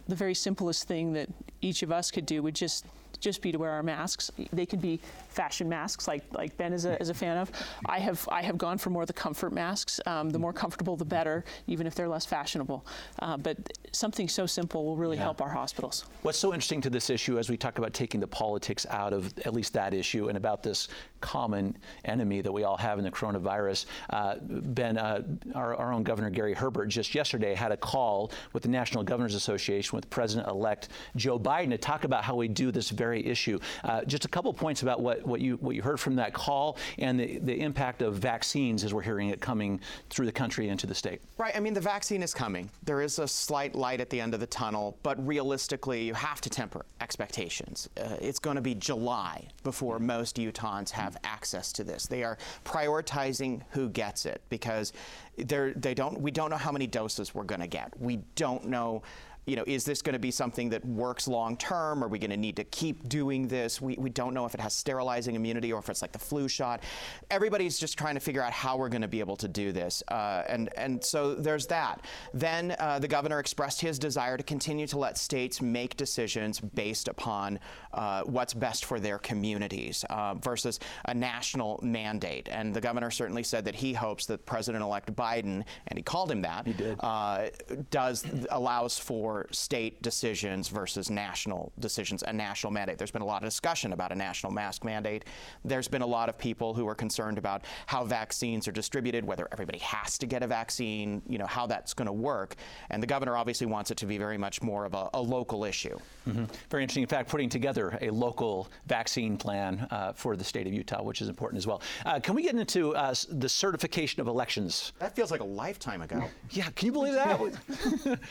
the 0.07 0.15
very 0.15 0.35
simplest 0.35 0.89
thing 0.89 1.13
that 1.13 1.29
each 1.61 1.83
of 1.83 1.93
us 1.93 2.11
could 2.11 2.27
do 2.27 2.43
would 2.43 2.55
just 2.55 2.87
just 3.21 3.43
be 3.43 3.51
to 3.51 3.59
wear 3.59 3.71
our 3.71 3.83
masks. 3.83 4.31
They 4.53 4.67
could 4.67 4.81
be 4.81 5.01
fashion 5.29 5.69
masks, 5.69 6.07
like 6.07 6.23
like 6.33 6.57
Ben 6.57 6.73
is 6.73 6.85
a, 6.85 7.01
is 7.01 7.09
a 7.09 7.15
fan 7.15 7.37
of. 7.37 7.51
I 7.87 7.99
have 7.99 8.27
I 8.31 8.43
have 8.43 8.59
gone 8.59 8.79
for 8.79 8.91
more 8.91 9.07
the 9.07 9.13
comfort 9.13 9.53
masks. 9.53 10.01
Um, 10.07 10.31
the 10.31 10.39
more 10.39 10.53
comfortable, 10.53 10.97
the 10.97 11.05
better, 11.05 11.45
even 11.67 11.87
if 11.87 11.95
they're 11.95 12.09
less 12.09 12.25
fashionable. 12.25 12.87
Uh, 13.19 13.37
but 13.37 13.57
something 13.93 14.29
so 14.29 14.47
simple 14.47 14.85
will 14.85 14.97
really 14.97 15.17
yeah. 15.17 15.25
help 15.25 15.43
our 15.43 15.49
hospitals. 15.49 16.05
What's 16.23 16.39
so 16.39 16.53
interesting 16.53 16.81
to 16.83 16.91
this 16.91 17.11
issue, 17.11 17.39
as 17.39 17.51
we 17.51 17.57
talk 17.57 17.79
about 17.79 17.93
taking 17.93 18.21
the 18.21 18.27
politics 18.27 18.87
out 18.91 19.13
of 19.13 19.37
at 19.41 19.53
least 19.53 19.73
that 19.75 19.95
issue, 19.95 20.29
and 20.29 20.37
about 20.37 20.63
this 20.63 20.89
common 21.21 21.77
enemy 22.05 22.41
that 22.41 22.53
we 22.53 22.65
all 22.65 22.77
have 22.77 22.99
in 22.99 23.05
the 23.05 23.11
coronavirus. 23.11 23.87
Uh, 24.11 24.37
ben, 24.41 24.99
uh, 24.99 25.23
our, 25.55 25.75
our, 25.77 25.93
own 25.93 26.03
Governor 26.03 26.31
Gary 26.31 26.55
Herbert 26.55 26.87
just 26.87 27.15
yesterday 27.15 27.55
had 27.55 27.73
a 27.73 27.77
call 27.77 28.31
with 28.53 28.63
the 28.63 28.69
National 28.69 29.03
Governors 29.03 29.35
Association 29.35 29.97
with 29.97 30.09
President-elect 30.11 30.89
Joe 31.17 31.39
Biden 31.39 31.71
to 31.71 31.79
talk 31.79 32.05
about 32.05 32.25
how 32.25 32.37
we 32.37 32.49
do 32.49 32.71
this 32.71 32.91
very 32.91 33.25
issue. 33.27 33.59
Uh, 33.85 34.05
just 34.05 34.25
a 34.25 34.29
couple 34.29 34.53
points 34.53 34.83
about 34.83 35.01
what, 35.01 35.27
what 35.27 35.41
you 35.41 35.57
what 35.57 35.75
you 35.75 35.83
heard 35.83 35.99
from 35.99 36.15
that 36.17 36.33
call 36.33 36.77
and 36.99 37.19
the, 37.19 37.39
the 37.39 37.61
impact 37.61 38.03
of 38.03 38.15
vaccines 38.17 38.85
as 38.85 38.95
we're 38.95 39.03
hearing 39.03 39.31
it 39.31 39.41
coming 39.41 39.81
through 40.11 40.27
the 40.27 40.33
country 40.33 40.69
into 40.69 40.87
the 40.87 40.95
state. 40.95 41.21
Right. 41.39 41.57
I 41.57 41.61
mean, 41.61 41.75
the 41.75 41.81
vaccine 41.81 42.23
is 42.23 42.35
coming. 42.35 42.71
There 42.85 43.01
is 43.01 43.19
a 43.19 43.29
slight 43.29 43.75
light 43.75 44.01
at 44.01 44.11
the 44.11 44.21
end 44.21 44.35
of 44.35 44.41
the 44.41 44.47
tunnel, 44.47 44.97
but 45.03 45.25
realistically, 45.27 46.05
you 46.05 46.15
have 46.15 46.41
to 46.43 46.51
temper 46.51 46.85
expectations. 47.09 47.89
Uh, 47.97 48.17
it's 48.21 48.39
going 48.39 48.57
to 48.57 48.61
be 48.61 48.75
July 48.75 49.49
before 49.65 49.99
most 49.99 50.37
Utahns 50.37 50.91
have 50.91 51.17
access 51.25 51.73
to 51.73 51.83
this. 51.83 52.07
They 52.07 52.23
are 52.23 52.37
prioritizing 52.67 53.63
who 53.71 53.89
gets 53.89 54.27
it 54.27 54.43
because 54.51 54.93
they 55.39 55.95
don't. 55.95 56.21
We 56.21 56.31
don't 56.31 56.51
know 56.51 56.59
how 56.59 56.71
many 56.71 56.87
doses 56.87 57.35
we're 57.35 57.45
going 57.45 57.63
to 57.63 57.67
get. 57.67 57.99
We 57.99 58.19
don't 58.35 58.67
know 58.67 59.03
you 59.49 59.57
know, 59.57 59.65
is 59.67 59.85
this 59.85 60.03
going 60.03 60.13
to 60.13 60.19
be 60.19 60.31
something 60.31 60.69
that 60.69 60.85
works 60.85 61.27
long 61.27 61.57
term? 61.57 62.05
Are 62.05 62.09
we 62.09 62.19
going 62.19 62.31
to 62.31 62.37
need 62.37 62.57
to 62.57 62.65
keep 62.65 63.09
doing 63.09 63.49
this? 63.49 63.81
We, 63.81 63.97
we 63.97 64.11
don't 64.11 64.35
know 64.35 64.45
if 64.45 64.55
it 64.55 64.61
has 64.61 64.75
sterilizing 64.75 65.35
immunity 65.35 65.73
or 65.73 65.79
if 65.79 65.89
it's 65.89 66.03
like 66.03 66.13
the 66.13 66.19
flu 66.19 66.49
shot. 66.49 66.83
Everybody's 67.31 67.79
just 67.79 67.97
trying 67.97 68.15
to 68.15 68.21
figure 68.21 68.43
out 68.43 68.53
how 68.53 68.77
we're 68.77 68.91
going 68.91 69.03
to 69.03 69.09
be 69.09 69.21
able 69.21 69.37
to 69.37 69.49
do 69.49 69.73
this. 69.73 70.03
Uh, 70.09 70.43
and, 70.49 70.69
and 70.77 71.03
so 71.03 71.35
there's 71.35 71.67
that. 71.69 72.05
Then 72.35 72.77
uh, 72.79 72.99
the 72.99 73.09
governor 73.09 73.41
expressed 73.41 73.81
his 73.81 73.99
desire 73.99 74.37
to 74.37 74.43
continue 74.43 74.87
to 74.89 74.99
let 74.99 75.17
states 75.17 75.63
make 75.63 75.97
decisions 75.97 76.61
based 76.61 77.09
upon 77.09 77.59
uh, 77.95 78.25
what's 78.25 78.53
best 78.53 78.85
for 78.85 79.01
their 79.01 79.19
communities 79.19 80.05
uh, 80.11 80.35
versus 80.35 80.79
a 81.07 81.15
national 81.15 81.81
mandate. 81.83 82.51
And 82.53 82.75
the 82.75 82.83
governor 82.83 83.11
certainly 83.11 83.45
said 83.45 83.65
that 83.65 83.75
he 83.75 83.95
hopes 83.95 84.27
that 84.27 84.45
President 84.45 84.85
elect 84.85 85.15
Biden, 85.15 85.65
and 85.87 85.97
he 85.97 86.03
called 86.03 86.31
him 86.31 86.43
that, 86.43 86.67
uh, 87.01 87.47
does 87.91 88.27
allows 88.51 88.99
for 88.99 89.38
state 89.51 90.03
decisions 90.03 90.69
versus 90.69 91.11
national 91.11 91.73
decisions, 91.79 92.23
a 92.23 92.33
national 92.33 92.73
mandate. 92.73 92.99
There's 92.99 93.11
been 93.11 93.23
a 93.23 93.27
lot 93.27 93.43
of 93.43 93.49
discussion 93.49 93.93
about 93.93 94.13
a 94.13 94.15
national 94.15 94.53
mask 94.53 94.85
mandate. 94.85 95.25
There's 95.65 95.89
been 95.89 96.03
a 96.03 96.07
lot 96.07 96.29
of 96.29 96.39
people 96.39 96.75
who 96.75 96.89
are 96.89 96.95
concerned 96.95 97.39
about 97.39 97.65
how 97.87 98.05
vaccines 98.05 98.67
are 98.69 98.73
distributed, 98.73 99.25
whether 99.25 99.49
everybody 99.53 99.79
has 99.79 100.19
to 100.19 100.27
get 100.27 100.43
a 100.43 100.47
vaccine, 100.47 101.23
you 101.29 101.39
know, 101.39 101.47
how 101.47 101.67
that's 101.67 101.95
going 101.95 102.07
to 102.07 102.13
work. 102.13 102.57
And 102.91 103.03
the 103.03 103.07
governor 103.07 103.37
obviously 103.37 103.67
wants 103.67 103.91
it 103.91 103.97
to 103.99 104.07
be 104.07 104.19
very 104.19 104.39
much 104.39 104.63
more 104.63 104.85
of 104.85 104.95
a, 104.95 105.11
a 105.15 105.21
local 105.21 105.65
issue. 105.65 105.99
Mm-hmm. 106.29 106.45
Very 106.71 106.83
interesting. 106.83 107.03
In 107.03 107.09
fact, 107.09 107.29
putting 107.29 107.49
together 107.49 107.99
a 108.01 108.11
local 108.11 108.69
vaccine 108.87 109.37
plan 109.37 109.87
uh, 109.91 110.13
for 110.13 110.37
the 110.37 110.45
state 110.45 110.67
of 110.67 110.73
Utah, 110.73 111.03
which 111.03 111.23
is 111.23 111.29
important 111.29 111.59
as 111.59 111.67
well. 111.67 111.83
Uh, 112.05 112.21
can 112.21 112.35
we 112.35 112.43
get 112.43 112.55
into 112.55 112.95
uh, 112.95 113.15
the 113.31 113.49
certification 113.49 114.21
of 114.21 114.29
elections? 114.29 114.93
That 114.99 115.15
feels 115.15 115.31
like 115.31 115.41
a 115.41 115.45
lifetime 115.45 116.03
ago. 116.03 116.25
Yeah, 116.51 116.69
can 116.71 116.87
you 116.87 116.93
believe 116.93 117.15
that? 117.15 117.39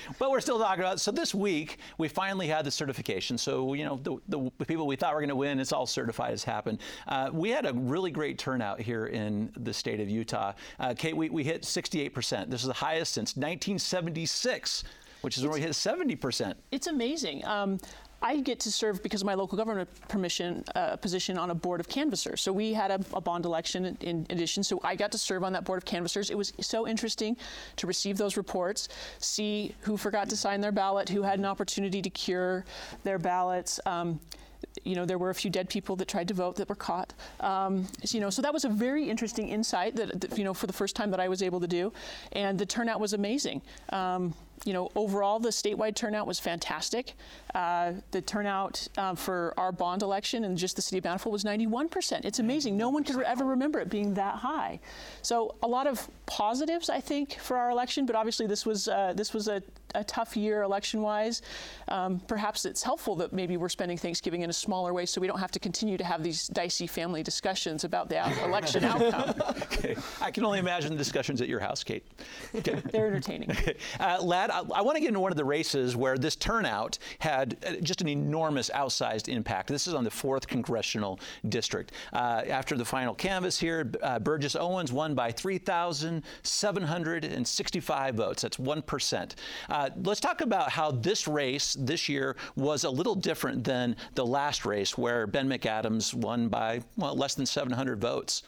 but 0.20 0.32
we're 0.32 0.42
still 0.42 0.60
talking 0.60 0.84
about 0.84 0.97
so 0.98 1.12
this 1.12 1.34
week 1.34 1.78
we 1.98 2.08
finally 2.08 2.48
had 2.48 2.66
the 2.66 2.72
certification. 2.72 3.38
So 3.38 3.74
you 3.74 3.86
know 3.86 4.00
the, 4.04 4.52
the 4.58 4.66
people 4.66 4.88
we 4.88 4.96
thought 4.96 5.14
were 5.14 5.22
going 5.22 5.30
to 5.30 5.36
win, 5.36 5.60
it's 5.60 5.72
all 5.72 5.86
certified 5.86 6.32
has 6.32 6.44
happened. 6.44 6.80
Uh, 7.08 7.30
we 7.32 7.50
had 7.50 7.66
a 7.66 7.74
really 7.74 8.12
great 8.12 8.38
turnout 8.38 8.80
here 8.80 9.08
in 9.08 9.52
the 9.58 9.74
state 9.74 10.00
of 10.00 10.10
Utah. 10.10 10.54
Uh, 10.80 10.94
Kate, 10.98 11.16
we, 11.16 11.30
we 11.30 11.44
hit 11.44 11.64
68%. 11.64 12.50
This 12.50 12.62
is 12.62 12.68
the 12.68 12.74
highest 12.74 13.14
since 13.14 13.36
1976 13.36 14.84
which 15.22 15.36
is 15.38 15.44
when 15.44 15.54
we 15.54 15.62
hit 15.62 15.72
70%. 15.72 16.54
It's 16.72 16.88
amazing. 16.88 17.44
Um, 17.46 17.80
I 18.22 18.40
get 18.42 18.60
to 18.62 18.72
serve 18.72 19.04
because 19.04 19.22
of 19.22 19.26
my 19.26 19.36
local 19.36 19.58
government 19.58 19.90
permission 20.08 20.64
uh, 20.76 20.96
position 20.96 21.38
on 21.38 21.52
a 21.52 21.56
board 21.56 21.80
of 21.80 21.88
canvassers. 21.88 22.42
So 22.42 22.52
we 22.52 22.74
had 22.74 22.90
a, 22.92 23.00
a, 23.14 23.22
bond 23.22 23.46
election 23.46 23.86
in, 23.86 23.98
in 24.02 24.28
addition. 24.30 24.64
So 24.64 24.80
I 24.84 24.96
got 24.96 25.12
to 25.12 25.18
serve 25.18 25.44
on 25.44 25.54
that 25.54 25.66
board 25.66 25.78
of 25.78 25.86
canvassers. 25.86 26.30
It 26.30 26.38
was 26.38 26.52
so 26.60 26.88
interesting 26.88 27.38
to 27.76 27.88
receive 27.88 28.18
those 28.18 28.36
reports, 28.36 28.90
see 29.20 29.76
who 29.82 29.98
forgot 29.98 30.30
to 30.30 30.38
sign 30.38 30.62
their 30.62 30.72
ballot, 30.72 31.10
who 31.10 31.22
had 31.22 31.38
an 31.38 31.46
opportunity 31.46 32.02
to 32.02 32.10
cure 32.10 32.66
their 33.04 33.20
ballots. 33.20 33.80
Um, 33.86 34.20
you 34.84 34.96
know, 34.96 35.06
there 35.06 35.18
were 35.18 35.30
a 35.30 35.36
few 35.36 35.52
dead 35.52 35.70
people 35.70 35.96
that 35.98 36.08
tried 36.08 36.28
to 36.30 36.34
vote 36.34 36.56
that 36.56 36.70
were 36.70 36.76
caught. 36.76 37.14
Um, 37.40 37.88
you 38.04 38.20
know, 38.20 38.30
so 38.30 38.42
that 38.42 38.54
was 38.54 38.66
a 38.66 38.70
very 38.70 39.10
interesting 39.10 39.50
insight 39.50 39.96
that, 39.96 40.22
that, 40.22 40.38
you 40.38 40.44
know, 40.44 40.54
for 40.54 40.68
the 40.68 40.74
first 40.74 40.96
time 40.96 41.12
that 41.12 41.20
I 41.20 41.28
was 41.28 41.44
able 41.44 41.60
to 41.60 41.68
do, 41.68 41.94
and 42.32 42.58
the 42.58 42.66
turnout 42.66 43.00
was 43.00 43.14
amazing. 43.14 43.62
Um, 43.90 44.34
you 44.66 44.74
know, 44.74 44.90
overall, 44.96 45.40
the 45.40 45.50
statewide 45.50 45.96
turnout 45.96 46.28
was 46.28 46.40
fantastic. 46.40 47.14
Uh, 47.54 47.94
the 48.12 48.22
turnout 48.22 48.88
uh, 48.98 49.16
for 49.16 49.54
our 49.58 49.72
bond 49.72 50.02
election 50.02 50.44
and 50.44 50.58
just 50.58 50.76
the 50.76 50.82
city 50.82 50.98
of 50.98 51.04
Bountiful 51.04 51.32
was 51.32 51.44
91%. 51.44 52.26
It's 52.26 52.40
amazing. 52.40 52.78
No 52.78 52.90
one 52.90 53.04
could 53.04 53.22
ever 53.22 53.46
remember 53.46 53.80
it 53.80 53.90
being 53.90 54.14
that 54.16 54.36
high. 54.36 54.80
So 55.22 55.56
a 55.64 55.68
lot 55.68 55.88
of 55.88 56.08
positives, 56.26 56.90
I 56.90 57.00
think, 57.00 57.40
for 57.40 57.58
our 57.58 57.70
election. 57.70 58.06
But 58.06 58.16
obviously, 58.16 58.48
this 58.48 58.66
was 58.66 58.88
uh, 58.88 59.14
this 59.16 59.34
was 59.34 59.48
a, 59.48 59.62
a, 59.96 60.04
tough 60.04 60.36
year 60.36 60.62
election-wise. 60.62 61.42
Um, 61.88 62.20
perhaps 62.28 62.66
it's 62.66 62.84
helpful 62.84 63.16
that 63.18 63.34
maybe 63.34 63.58
we're 63.58 63.70
spending 63.70 63.98
Thanksgiving 63.98 64.42
in 64.42 64.50
a 64.50 64.54
smaller 64.54 64.94
way, 64.94 65.06
so 65.06 65.22
we 65.22 65.28
don't 65.28 65.40
have 65.40 65.52
to 65.52 65.60
continue 65.60 65.98
to 65.98 66.04
have 66.04 66.24
these 66.24 66.48
dicey 66.48 66.88
family 66.88 67.24
discussions 67.24 67.84
about 67.84 68.10
the 68.10 68.18
election 68.44 68.84
outcome. 68.84 69.34
Okay. 69.64 69.96
I 70.22 70.32
can 70.32 70.46
only 70.46 70.60
imagine 70.60 70.92
the 70.92 70.98
discussions 70.98 71.42
at 71.42 71.48
your 71.48 71.60
house, 71.60 71.84
Kate. 71.84 72.06
Okay. 72.56 72.82
They're 72.92 73.08
entertaining. 73.08 73.56
Uh, 74.00 74.18
Ladd, 74.48 74.72
I, 74.72 74.80
I 74.80 74.82
want 74.82 74.96
to 74.96 75.00
get 75.00 75.10
into 75.10 75.20
one 75.20 75.32
of 75.32 75.38
the 75.38 75.46
races 75.46 75.96
where 75.96 76.18
this 76.18 76.36
turnout 76.36 76.98
had 77.20 77.58
uh, 77.66 77.74
just 77.82 78.02
an 78.02 78.08
enormous 78.08 78.72
outsized 78.74 79.30
impact. 79.30 79.70
This 79.70 79.86
is 79.88 79.94
on 79.94 80.04
the 80.04 80.10
4th 80.10 80.48
Congressional 80.48 81.20
District. 81.50 81.92
Uh, 82.14 82.42
after 82.48 82.76
the 82.76 82.86
final 82.86 83.14
canvass 83.14 83.60
here, 83.60 83.92
uh, 84.02 84.18
Burgess 84.20 84.56
Owens 84.56 84.92
won 84.92 85.14
by 85.16 85.32
3,765 85.32 88.16
votes. 88.16 88.42
That's 88.42 88.58
1%. 88.58 89.36
Uh, 89.70 89.90
let's 90.04 90.20
talk 90.20 90.42
about 90.42 90.70
how 90.70 90.92
this 90.92 91.28
race 91.28 91.76
this 91.80 92.10
year 92.10 92.36
was 92.56 92.84
a 92.84 92.90
little 92.90 93.16
different 93.16 93.64
than 93.64 93.96
the 94.16 94.26
last 94.26 94.66
race 94.66 94.98
where 94.98 95.28
Ben 95.28 95.48
McAdams 95.48 96.14
won 96.14 96.50
by, 96.50 96.82
well, 96.96 97.16
less 97.16 97.36
than 97.36 97.46
700 97.46 98.02
votes. 98.02 98.44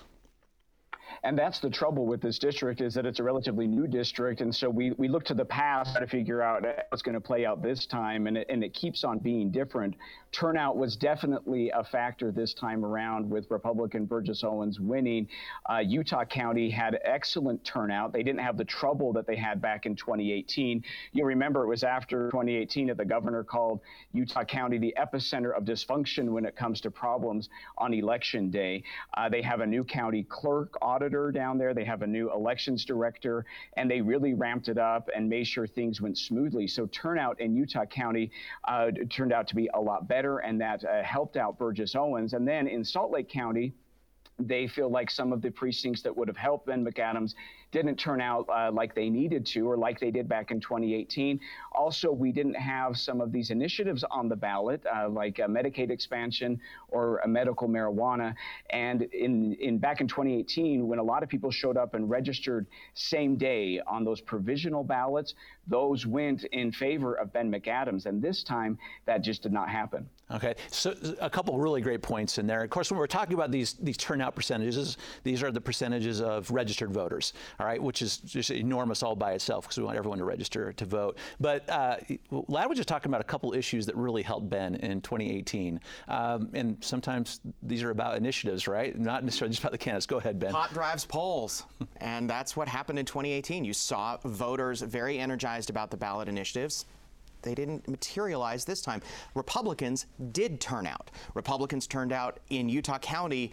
And 1.23 1.37
that's 1.37 1.59
the 1.59 1.69
trouble 1.69 2.05
with 2.05 2.21
this 2.21 2.39
district 2.39 2.81
is 2.81 2.93
that 2.93 3.05
it's 3.05 3.19
a 3.19 3.23
relatively 3.23 3.67
new 3.67 3.87
district. 3.87 4.41
And 4.41 4.55
so 4.55 4.69
we, 4.69 4.91
we 4.91 5.07
look 5.07 5.25
to 5.25 5.33
the 5.33 5.45
past 5.45 5.95
to 5.97 6.07
figure 6.07 6.41
out 6.41 6.63
what's 6.89 7.01
going 7.01 7.15
to 7.15 7.21
play 7.21 7.45
out 7.45 7.61
this 7.61 7.85
time. 7.85 8.27
And 8.27 8.37
it, 8.37 8.47
and 8.49 8.63
it 8.63 8.73
keeps 8.73 9.03
on 9.03 9.19
being 9.19 9.51
different. 9.51 9.95
Turnout 10.31 10.77
was 10.77 10.95
definitely 10.95 11.71
a 11.71 11.83
factor 11.83 12.31
this 12.31 12.53
time 12.53 12.85
around 12.85 13.29
with 13.29 13.45
Republican 13.49 14.05
Burgess 14.05 14.43
Owens 14.43 14.79
winning. 14.79 15.27
Uh, 15.69 15.79
Utah 15.79 16.23
County 16.23 16.69
had 16.69 16.99
excellent 17.03 17.63
turnout. 17.65 18.13
They 18.13 18.23
didn't 18.23 18.41
have 18.41 18.57
the 18.57 18.65
trouble 18.65 19.11
that 19.13 19.27
they 19.27 19.35
had 19.35 19.61
back 19.61 19.85
in 19.85 19.95
2018. 19.95 20.83
You'll 21.11 21.27
remember 21.27 21.63
it 21.63 21.67
was 21.67 21.83
after 21.83 22.29
2018 22.29 22.87
that 22.87 22.97
the 22.97 23.05
governor 23.05 23.43
called 23.43 23.81
Utah 24.13 24.43
County 24.43 24.77
the 24.77 24.95
epicenter 24.97 25.55
of 25.55 25.65
dysfunction 25.65 26.29
when 26.29 26.45
it 26.45 26.55
comes 26.55 26.79
to 26.81 26.91
problems 26.91 27.49
on 27.77 27.93
election 27.93 28.49
day. 28.49 28.83
Uh, 29.17 29.27
they 29.27 29.41
have 29.41 29.61
a 29.61 29.65
new 29.65 29.83
county 29.83 30.23
clerk 30.29 30.77
auditor 30.81 31.08
auditor 31.09 31.31
down 31.31 31.57
there. 31.57 31.73
They 31.73 31.83
have 31.85 32.01
a 32.01 32.07
new 32.07 32.31
elections 32.31 32.85
director, 32.85 33.45
and 33.73 33.89
they 33.89 34.01
really 34.01 34.33
ramped 34.33 34.67
it 34.69 34.77
up 34.77 35.09
and 35.15 35.27
made 35.27 35.47
sure 35.47 35.65
things 35.67 36.01
went 36.01 36.17
smoothly. 36.17 36.67
So 36.67 36.87
turnout 36.87 37.39
in 37.39 37.55
Utah 37.55 37.85
County 37.85 38.31
uh, 38.67 38.91
turned 39.09 39.33
out 39.33 39.47
to 39.47 39.55
be 39.55 39.69
a 39.73 39.79
lot 39.79 40.07
better, 40.07 40.39
and 40.39 40.61
that 40.61 40.83
uh, 40.83 41.03
helped 41.03 41.37
out 41.37 41.57
Burgess 41.57 41.95
Owens. 41.95 42.33
And 42.33 42.47
then 42.47 42.67
in 42.67 42.83
Salt 42.83 43.11
Lake 43.11 43.29
County, 43.29 43.73
they 44.39 44.67
feel 44.67 44.89
like 44.89 45.11
some 45.11 45.33
of 45.33 45.41
the 45.41 45.49
precincts 45.49 46.01
that 46.03 46.15
would 46.15 46.27
have 46.27 46.37
helped 46.37 46.67
Ben 46.67 46.85
McAdams 46.85 47.33
didn't 47.71 47.97
turn 47.97 48.21
out 48.21 48.47
uh, 48.49 48.71
like 48.71 48.95
they 48.95 49.09
needed 49.09 49.45
to 49.45 49.69
or 49.69 49.77
like 49.77 49.99
they 49.99 50.11
did 50.11 50.27
back 50.27 50.49
in 50.51 50.59
2018. 50.59 51.39
Also, 51.71 52.11
we 52.11 52.31
didn't 52.31 52.55
have 52.55 52.97
some 52.97 53.21
of 53.21 53.31
these 53.31 53.51
initiatives 53.51 54.03
on 54.09 54.27
the 54.27 54.35
ballot, 54.35 54.83
uh, 54.85 55.07
like 55.09 55.35
Medicaid 55.37 55.91
expansion 55.91 56.59
or 56.87 57.21
medical 57.27 57.67
marijuana. 57.67 58.33
And 58.71 59.03
in, 59.03 59.53
in 59.59 59.77
back 59.77 60.01
in 60.01 60.07
2018, 60.07 60.87
when 60.87 60.99
a 60.99 61.03
lot 61.03 61.21
of 61.21 61.29
people 61.29 61.51
showed 61.51 61.77
up 61.77 61.93
and 61.93 62.09
registered 62.09 62.65
same 62.95 63.35
day 63.35 63.81
on 63.85 64.03
those 64.03 64.21
provisional 64.21 64.83
ballots, 64.83 65.35
those 65.67 66.05
went 66.05 66.45
in 66.45 66.71
favor 66.71 67.13
of 67.15 67.31
Ben 67.33 67.51
McAdams. 67.51 68.05
And 68.05 68.21
this 68.21 68.43
time, 68.43 68.77
that 69.05 69.21
just 69.21 69.43
did 69.43 69.53
not 69.53 69.69
happen. 69.69 70.09
Okay, 70.31 70.55
so 70.69 70.95
a 71.21 71.29
couple 71.29 71.57
really 71.57 71.81
great 71.81 72.01
points 72.01 72.37
in 72.37 72.47
there. 72.47 72.63
Of 72.63 72.69
course, 72.69 72.91
when 72.91 72.99
we're 72.99 73.07
talking 73.07 73.33
about 73.33 73.51
these 73.51 73.73
these 73.73 73.97
turnout 73.97 74.35
percentages, 74.35 74.97
these 75.23 75.43
are 75.43 75.51
the 75.51 75.61
percentages 75.61 76.21
of 76.21 76.49
registered 76.51 76.91
voters 76.91 77.33
all 77.59 77.65
right, 77.65 77.81
which 77.81 78.01
is 78.01 78.17
just 78.17 78.51
enormous 78.51 79.03
all 79.03 79.15
by 79.15 79.33
itself 79.33 79.65
because 79.65 79.77
we 79.77 79.83
want 79.83 79.97
everyone 79.97 80.17
to 80.19 80.25
register 80.25 80.71
to 80.73 80.85
vote. 80.85 81.17
But 81.39 81.69
uh, 81.69 81.97
Ladd 82.31 82.69
was 82.69 82.77
just 82.77 82.87
talking 82.87 83.09
about 83.09 83.21
a 83.21 83.25
couple 83.25 83.53
issues 83.53 83.85
that 83.85 83.95
really 83.95 84.21
helped 84.21 84.49
Ben 84.49 84.75
in 84.75 85.01
2018. 85.01 85.79
Um, 86.07 86.49
and 86.53 86.77
sometimes 86.81 87.41
these 87.63 87.83
are 87.83 87.89
about 87.89 88.17
initiatives, 88.17 88.67
right? 88.67 88.97
Not 88.97 89.23
necessarily 89.23 89.51
just 89.51 89.63
about 89.63 89.71
the 89.71 89.77
candidates. 89.77 90.05
Go 90.05 90.17
ahead, 90.17 90.39
Ben. 90.39 90.51
Hot 90.51 90.73
drives 90.73 91.05
polls. 91.05 91.65
and 91.97 92.29
that's 92.29 92.55
what 92.55 92.67
happened 92.67 92.99
in 92.99 93.05
2018. 93.05 93.65
You 93.65 93.73
saw 93.73 94.17
voters 94.23 94.81
very 94.81 95.19
energized 95.19 95.69
about 95.69 95.91
the 95.91 95.97
ballot 95.97 96.27
initiatives 96.29 96.85
they 97.41 97.55
didn't 97.55 97.87
materialize 97.87 98.65
this 98.65 98.81
time. 98.81 99.01
Republicans 99.35 100.05
did 100.31 100.59
turn 100.59 100.85
out. 100.85 101.11
Republicans 101.33 101.87
turned 101.87 102.11
out 102.11 102.39
in 102.49 102.69
Utah 102.69 102.99
County 102.99 103.51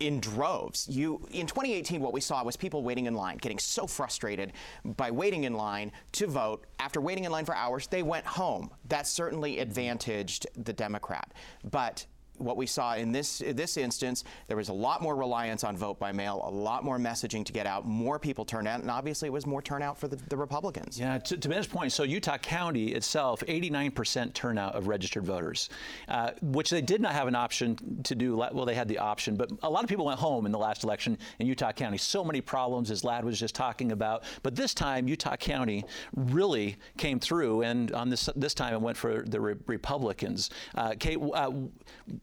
in 0.00 0.20
droves. 0.20 0.86
You 0.88 1.26
in 1.32 1.46
2018, 1.46 2.00
what 2.00 2.12
we 2.12 2.20
saw 2.20 2.44
was 2.44 2.56
people 2.56 2.82
waiting 2.82 3.06
in 3.06 3.14
line, 3.14 3.38
getting 3.38 3.58
so 3.58 3.86
frustrated 3.86 4.52
by 4.84 5.10
waiting 5.10 5.44
in 5.44 5.54
line 5.54 5.92
to 6.12 6.26
vote. 6.26 6.66
After 6.78 7.00
waiting 7.00 7.24
in 7.24 7.32
line 7.32 7.44
for 7.44 7.54
hours, 7.54 7.86
they 7.86 8.02
went 8.02 8.26
home. 8.26 8.70
That 8.88 9.06
certainly 9.06 9.58
advantaged 9.58 10.46
the 10.56 10.72
Democrat, 10.72 11.32
but 11.70 12.06
what 12.38 12.56
we 12.56 12.66
saw 12.66 12.94
in 12.94 13.12
this 13.12 13.42
this 13.46 13.76
instance, 13.76 14.24
there 14.46 14.56
was 14.56 14.68
a 14.68 14.72
lot 14.72 15.02
more 15.02 15.16
reliance 15.16 15.64
on 15.64 15.76
vote 15.76 15.98
by 15.98 16.12
mail, 16.12 16.42
a 16.44 16.50
lot 16.50 16.84
more 16.84 16.98
messaging 16.98 17.44
to 17.44 17.52
get 17.52 17.66
out, 17.66 17.86
more 17.86 18.18
people 18.18 18.44
turned 18.44 18.68
out, 18.68 18.80
and 18.80 18.90
obviously 18.90 19.26
it 19.26 19.32
was 19.32 19.46
more 19.46 19.62
turnout 19.62 19.98
for 19.98 20.08
the, 20.08 20.16
the 20.28 20.36
Republicans. 20.36 20.98
Yeah, 20.98 21.18
to, 21.18 21.36
to 21.36 21.48
Ben's 21.48 21.66
point, 21.66 21.92
so 21.92 22.02
Utah 22.02 22.38
County 22.38 22.92
itself, 22.92 23.40
89% 23.40 24.32
turnout 24.34 24.74
of 24.74 24.88
registered 24.88 25.24
voters, 25.24 25.70
uh, 26.08 26.32
which 26.42 26.70
they 26.70 26.82
did 26.82 27.00
not 27.00 27.12
have 27.12 27.28
an 27.28 27.34
option 27.34 28.02
to 28.04 28.14
do. 28.14 28.36
Well, 28.36 28.64
they 28.64 28.74
had 28.74 28.88
the 28.88 28.98
option, 28.98 29.36
but 29.36 29.50
a 29.62 29.70
lot 29.70 29.82
of 29.82 29.88
people 29.88 30.06
went 30.06 30.18
home 30.18 30.46
in 30.46 30.52
the 30.52 30.58
last 30.58 30.84
election 30.84 31.18
in 31.38 31.46
Utah 31.46 31.72
County. 31.72 31.98
So 31.98 32.24
many 32.24 32.40
problems, 32.40 32.90
as 32.90 33.04
Ladd 33.04 33.24
was 33.24 33.38
just 33.38 33.54
talking 33.54 33.92
about. 33.92 34.24
But 34.42 34.54
this 34.54 34.74
time, 34.74 35.08
Utah 35.08 35.36
County 35.36 35.84
really 36.14 36.76
came 36.96 37.20
through, 37.20 37.62
and 37.62 37.92
on 37.92 38.08
this 38.08 38.28
this 38.36 38.54
time 38.54 38.74
it 38.74 38.80
went 38.80 38.96
for 38.96 39.22
the 39.22 39.40
re- 39.40 39.54
Republicans. 39.66 40.50
Uh, 40.74 40.94
Kate, 40.98 41.18
uh, 41.34 41.50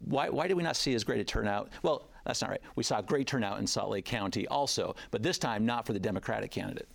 why, 0.05 0.29
why 0.29 0.47
did 0.47 0.55
we 0.55 0.63
not 0.63 0.75
see 0.75 0.93
as 0.95 1.03
great 1.03 1.19
a 1.19 1.23
turnout? 1.23 1.69
Well, 1.83 2.07
that's 2.25 2.41
not 2.41 2.49
right. 2.49 2.61
We 2.75 2.83
saw 2.83 2.99
a 2.99 3.03
great 3.03 3.27
turnout 3.27 3.59
in 3.59 3.67
Salt 3.67 3.89
Lake 3.89 4.05
County 4.05 4.47
also, 4.47 4.95
but 5.11 5.21
this 5.21 5.37
time 5.37 5.65
not 5.65 5.85
for 5.85 5.93
the 5.93 5.99
Democratic 5.99 6.51
candidate. 6.51 6.87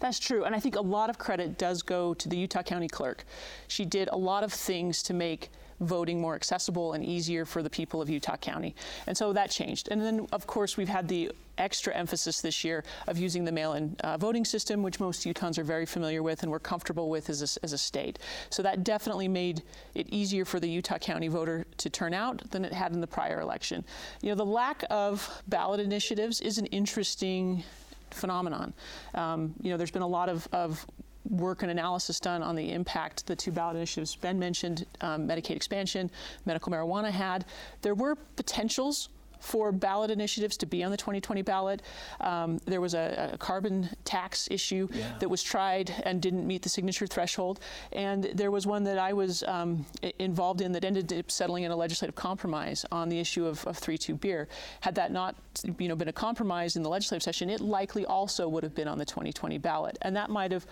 That's 0.00 0.18
true. 0.18 0.44
And 0.44 0.54
I 0.54 0.60
think 0.60 0.76
a 0.76 0.80
lot 0.80 1.10
of 1.10 1.18
credit 1.18 1.58
does 1.58 1.82
go 1.82 2.14
to 2.14 2.28
the 2.28 2.36
Utah 2.36 2.62
County 2.62 2.88
clerk. 2.88 3.24
She 3.66 3.84
did 3.84 4.08
a 4.12 4.16
lot 4.16 4.44
of 4.44 4.52
things 4.52 5.02
to 5.04 5.14
make 5.14 5.50
voting 5.80 6.20
more 6.20 6.34
accessible 6.34 6.92
and 6.92 7.04
easier 7.04 7.44
for 7.44 7.62
the 7.62 7.70
people 7.70 8.02
of 8.02 8.10
Utah 8.10 8.36
County. 8.36 8.74
And 9.06 9.16
so 9.16 9.32
that 9.32 9.50
changed. 9.50 9.88
And 9.90 10.00
then, 10.00 10.26
of 10.32 10.46
course, 10.46 10.76
we've 10.76 10.88
had 10.88 11.08
the 11.08 11.30
extra 11.56 11.94
emphasis 11.94 12.40
this 12.40 12.64
year 12.64 12.84
of 13.08 13.18
using 13.18 13.44
the 13.44 13.52
mail-in 13.52 13.96
uh, 14.00 14.16
voting 14.16 14.44
system, 14.44 14.82
which 14.82 15.00
most 15.00 15.26
Utahns 15.26 15.58
are 15.58 15.64
very 15.64 15.86
familiar 15.86 16.22
with 16.22 16.42
and 16.42 16.52
we're 16.52 16.60
comfortable 16.60 17.10
with 17.10 17.28
as 17.30 17.42
a, 17.42 17.64
as 17.64 17.72
a 17.72 17.78
state. 17.78 18.18
So 18.50 18.62
that 18.62 18.84
definitely 18.84 19.28
made 19.28 19.62
it 19.94 20.08
easier 20.08 20.44
for 20.44 20.60
the 20.60 20.68
Utah 20.68 20.98
County 20.98 21.28
voter 21.28 21.66
to 21.78 21.90
turn 21.90 22.14
out 22.14 22.48
than 22.50 22.64
it 22.64 22.72
had 22.72 22.92
in 22.92 23.00
the 23.00 23.06
prior 23.06 23.40
election. 23.40 23.84
You 24.22 24.30
know, 24.30 24.36
the 24.36 24.46
lack 24.46 24.84
of 24.90 25.42
ballot 25.48 25.80
initiatives 25.80 26.40
is 26.40 26.58
an 26.58 26.66
interesting 26.66 27.64
phenomenon. 28.10 28.72
Um, 29.14 29.54
you 29.60 29.70
know, 29.70 29.76
there's 29.76 29.90
been 29.90 30.02
a 30.02 30.06
lot 30.08 30.28
of, 30.28 30.48
of 30.52 30.86
work 31.30 31.62
and 31.62 31.70
analysis 31.70 32.20
done 32.20 32.42
on 32.42 32.56
the 32.56 32.72
impact 32.72 33.26
the 33.26 33.36
two 33.36 33.52
ballot 33.52 33.76
initiatives 33.76 34.16
Ben 34.16 34.38
mentioned, 34.38 34.86
um, 35.00 35.28
Medicaid 35.28 35.56
expansion, 35.56 36.10
medical 36.44 36.72
marijuana 36.72 37.10
had. 37.10 37.44
There 37.82 37.94
were 37.94 38.16
potentials 38.36 39.08
for 39.40 39.72
ballot 39.72 40.10
initiatives 40.10 40.56
to 40.58 40.66
be 40.66 40.82
on 40.82 40.90
the 40.90 40.96
2020 40.96 41.42
ballot. 41.42 41.82
Um, 42.20 42.58
there 42.64 42.80
was 42.80 42.94
a, 42.94 43.30
a, 43.32 43.38
carbon 43.38 43.88
tax 44.04 44.48
issue 44.50 44.88
yeah. 44.92 45.12
that 45.20 45.28
was 45.28 45.42
tried 45.42 45.92
and 46.04 46.20
didn't 46.20 46.46
meet 46.46 46.62
the 46.62 46.68
signature 46.68 47.06
threshold. 47.06 47.60
And 47.92 48.24
there 48.34 48.50
was 48.50 48.66
one 48.66 48.84
that 48.84 48.98
I 48.98 49.12
was 49.12 49.42
um, 49.44 49.86
involved 50.18 50.60
in 50.60 50.72
that 50.72 50.84
ended 50.84 51.12
up 51.12 51.30
settling 51.30 51.64
in 51.64 51.70
a 51.70 51.76
legislative 51.76 52.14
compromise 52.14 52.84
on 52.90 53.08
the 53.08 53.18
issue 53.18 53.46
of, 53.46 53.64
of 53.66 53.78
3-2 53.78 54.20
beer. 54.20 54.48
Had 54.80 54.94
that 54.96 55.12
not 55.12 55.36
you 55.78 55.88
know, 55.88 55.96
been 55.96 56.08
a 56.08 56.12
compromise 56.12 56.76
in 56.76 56.82
the 56.82 56.88
legislative 56.88 57.22
session, 57.22 57.50
it 57.50 57.60
likely 57.60 58.04
also 58.06 58.48
would 58.48 58.62
have 58.62 58.74
been 58.74 58.88
on 58.88 58.98
the 58.98 59.04
2020 59.04 59.58
ballot. 59.58 59.98
And 60.02 60.16
that 60.16 60.30
might 60.30 60.52
have 60.52 60.66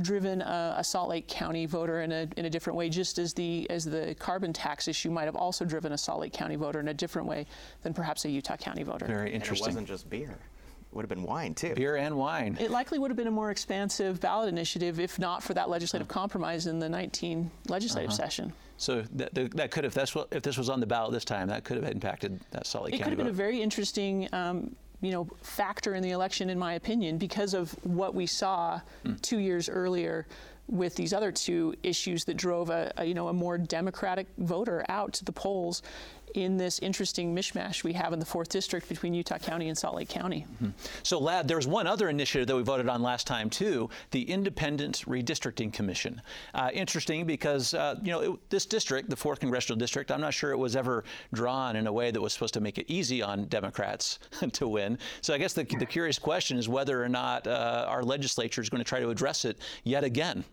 driven 0.00 0.42
a, 0.42 0.74
a, 0.78 0.84
Salt 0.84 1.08
Lake 1.08 1.26
County 1.28 1.66
voter 1.66 2.02
in 2.02 2.12
a, 2.12 2.28
in 2.36 2.44
a 2.44 2.50
different 2.50 2.76
way, 2.76 2.88
just 2.88 3.18
as 3.18 3.34
the 3.34 3.68
as 3.70 3.84
the 3.84 4.14
carbon 4.18 4.52
tax 4.52 4.88
issue 4.88 5.10
might 5.10 5.24
have 5.24 5.36
also 5.36 5.64
driven 5.64 5.92
a 5.92 5.98
Salt 5.98 6.20
Lake 6.20 6.32
County 6.32 6.56
voter 6.56 6.80
in 6.80 6.88
a 6.88 6.94
different 6.94 7.28
way 7.28 7.46
than 7.82 7.94
perhaps 7.94 8.24
a 8.24 8.30
Utah 8.30 8.56
County 8.56 8.82
voter. 8.82 9.06
Very 9.06 9.32
interesting. 9.32 9.68
And 9.68 9.72
it 9.72 9.80
wasn't 9.80 9.88
just 9.88 10.10
beer. 10.10 10.38
It 10.90 10.96
would 10.96 11.02
have 11.02 11.08
been 11.08 11.22
wine 11.22 11.54
too. 11.54 11.74
Beer 11.74 11.96
and 11.96 12.16
wine. 12.16 12.56
It 12.60 12.70
likely 12.70 12.98
would 12.98 13.10
have 13.10 13.16
been 13.16 13.28
a 13.28 13.30
more 13.32 13.50
expansive 13.50 14.20
ballot 14.20 14.48
initiative 14.48 14.98
if 14.98 15.18
not 15.18 15.42
for 15.42 15.54
that 15.54 15.70
legislative 15.70 16.10
uh-huh. 16.10 16.20
compromise 16.20 16.66
in 16.66 16.80
the 16.80 16.88
19 16.88 17.50
legislative 17.68 18.10
uh-huh. 18.10 18.16
session. 18.16 18.52
So 18.76 19.02
that, 19.12 19.34
that 19.54 19.70
could 19.70 19.84
have 19.84 19.94
that's 19.94 20.14
what 20.14 20.28
if 20.32 20.42
this 20.42 20.56
was 20.56 20.68
on 20.68 20.80
the 20.80 20.86
ballot 20.86 21.12
this 21.12 21.24
time 21.24 21.48
that 21.48 21.64
could 21.64 21.76
have 21.76 21.90
impacted 21.90 22.40
that 22.50 22.66
Salt 22.66 22.86
Lake 22.86 22.94
it 22.94 22.98
County. 22.98 23.12
It 23.12 23.16
could 23.16 23.18
have 23.18 23.18
vote. 23.18 23.24
been 23.24 23.34
a 23.34 23.50
very 23.50 23.62
interesting 23.62 24.28
um, 24.32 24.74
you 25.00 25.12
know, 25.12 25.28
factor 25.42 25.94
in 25.94 26.02
the 26.02 26.10
election, 26.10 26.50
in 26.50 26.58
my 26.58 26.74
opinion, 26.74 27.18
because 27.18 27.54
of 27.54 27.72
what 27.84 28.14
we 28.14 28.26
saw 28.26 28.80
mm. 29.04 29.20
two 29.22 29.38
years 29.38 29.68
earlier 29.68 30.26
with 30.70 30.94
these 30.94 31.12
other 31.12 31.32
two 31.32 31.74
issues 31.82 32.24
that 32.24 32.36
drove 32.36 32.70
a, 32.70 32.92
a, 32.98 33.04
you 33.04 33.14
know 33.14 33.28
a 33.28 33.32
more 33.32 33.58
democratic 33.58 34.26
voter 34.38 34.84
out 34.88 35.12
to 35.12 35.24
the 35.24 35.32
polls 35.32 35.82
in 36.34 36.56
this 36.56 36.78
interesting 36.80 37.34
mishmash 37.34 37.84
we 37.84 37.92
have 37.92 38.12
in 38.12 38.18
the 38.18 38.26
fourth 38.26 38.48
district 38.48 38.88
between 38.88 39.14
Utah 39.14 39.38
County 39.38 39.68
and 39.68 39.76
Salt 39.76 39.96
Lake 39.96 40.08
County. 40.08 40.46
Mm-hmm. 40.54 40.70
So, 41.02 41.18
Ladd, 41.18 41.48
there's 41.48 41.66
one 41.66 41.86
other 41.86 42.08
initiative 42.08 42.46
that 42.48 42.56
we 42.56 42.62
voted 42.62 42.88
on 42.88 43.02
last 43.02 43.26
time 43.26 43.50
too: 43.50 43.90
the 44.10 44.22
Independent 44.22 45.04
Redistricting 45.06 45.72
Commission. 45.72 46.20
Uh, 46.54 46.70
interesting 46.72 47.26
because 47.26 47.74
uh, 47.74 47.96
you 48.02 48.12
know 48.12 48.20
it, 48.20 48.50
this 48.50 48.66
district, 48.66 49.10
the 49.10 49.16
fourth 49.16 49.40
congressional 49.40 49.78
district, 49.78 50.10
I'm 50.10 50.20
not 50.20 50.34
sure 50.34 50.52
it 50.52 50.58
was 50.58 50.76
ever 50.76 51.04
drawn 51.32 51.76
in 51.76 51.86
a 51.86 51.92
way 51.92 52.10
that 52.10 52.20
was 52.20 52.32
supposed 52.32 52.54
to 52.54 52.60
make 52.60 52.78
it 52.78 52.86
easy 52.88 53.22
on 53.22 53.46
Democrats 53.46 54.18
to 54.52 54.68
win. 54.68 54.98
So, 55.20 55.34
I 55.34 55.38
guess 55.38 55.52
the, 55.52 55.64
the 55.64 55.86
curious 55.86 56.18
question 56.18 56.58
is 56.58 56.68
whether 56.68 57.02
or 57.02 57.08
not 57.08 57.46
uh, 57.46 57.86
our 57.88 58.02
legislature 58.02 58.60
is 58.60 58.68
going 58.68 58.82
to 58.82 58.88
try 58.88 59.00
to 59.00 59.10
address 59.10 59.44
it 59.44 59.58
yet 59.84 60.04
again. 60.04 60.44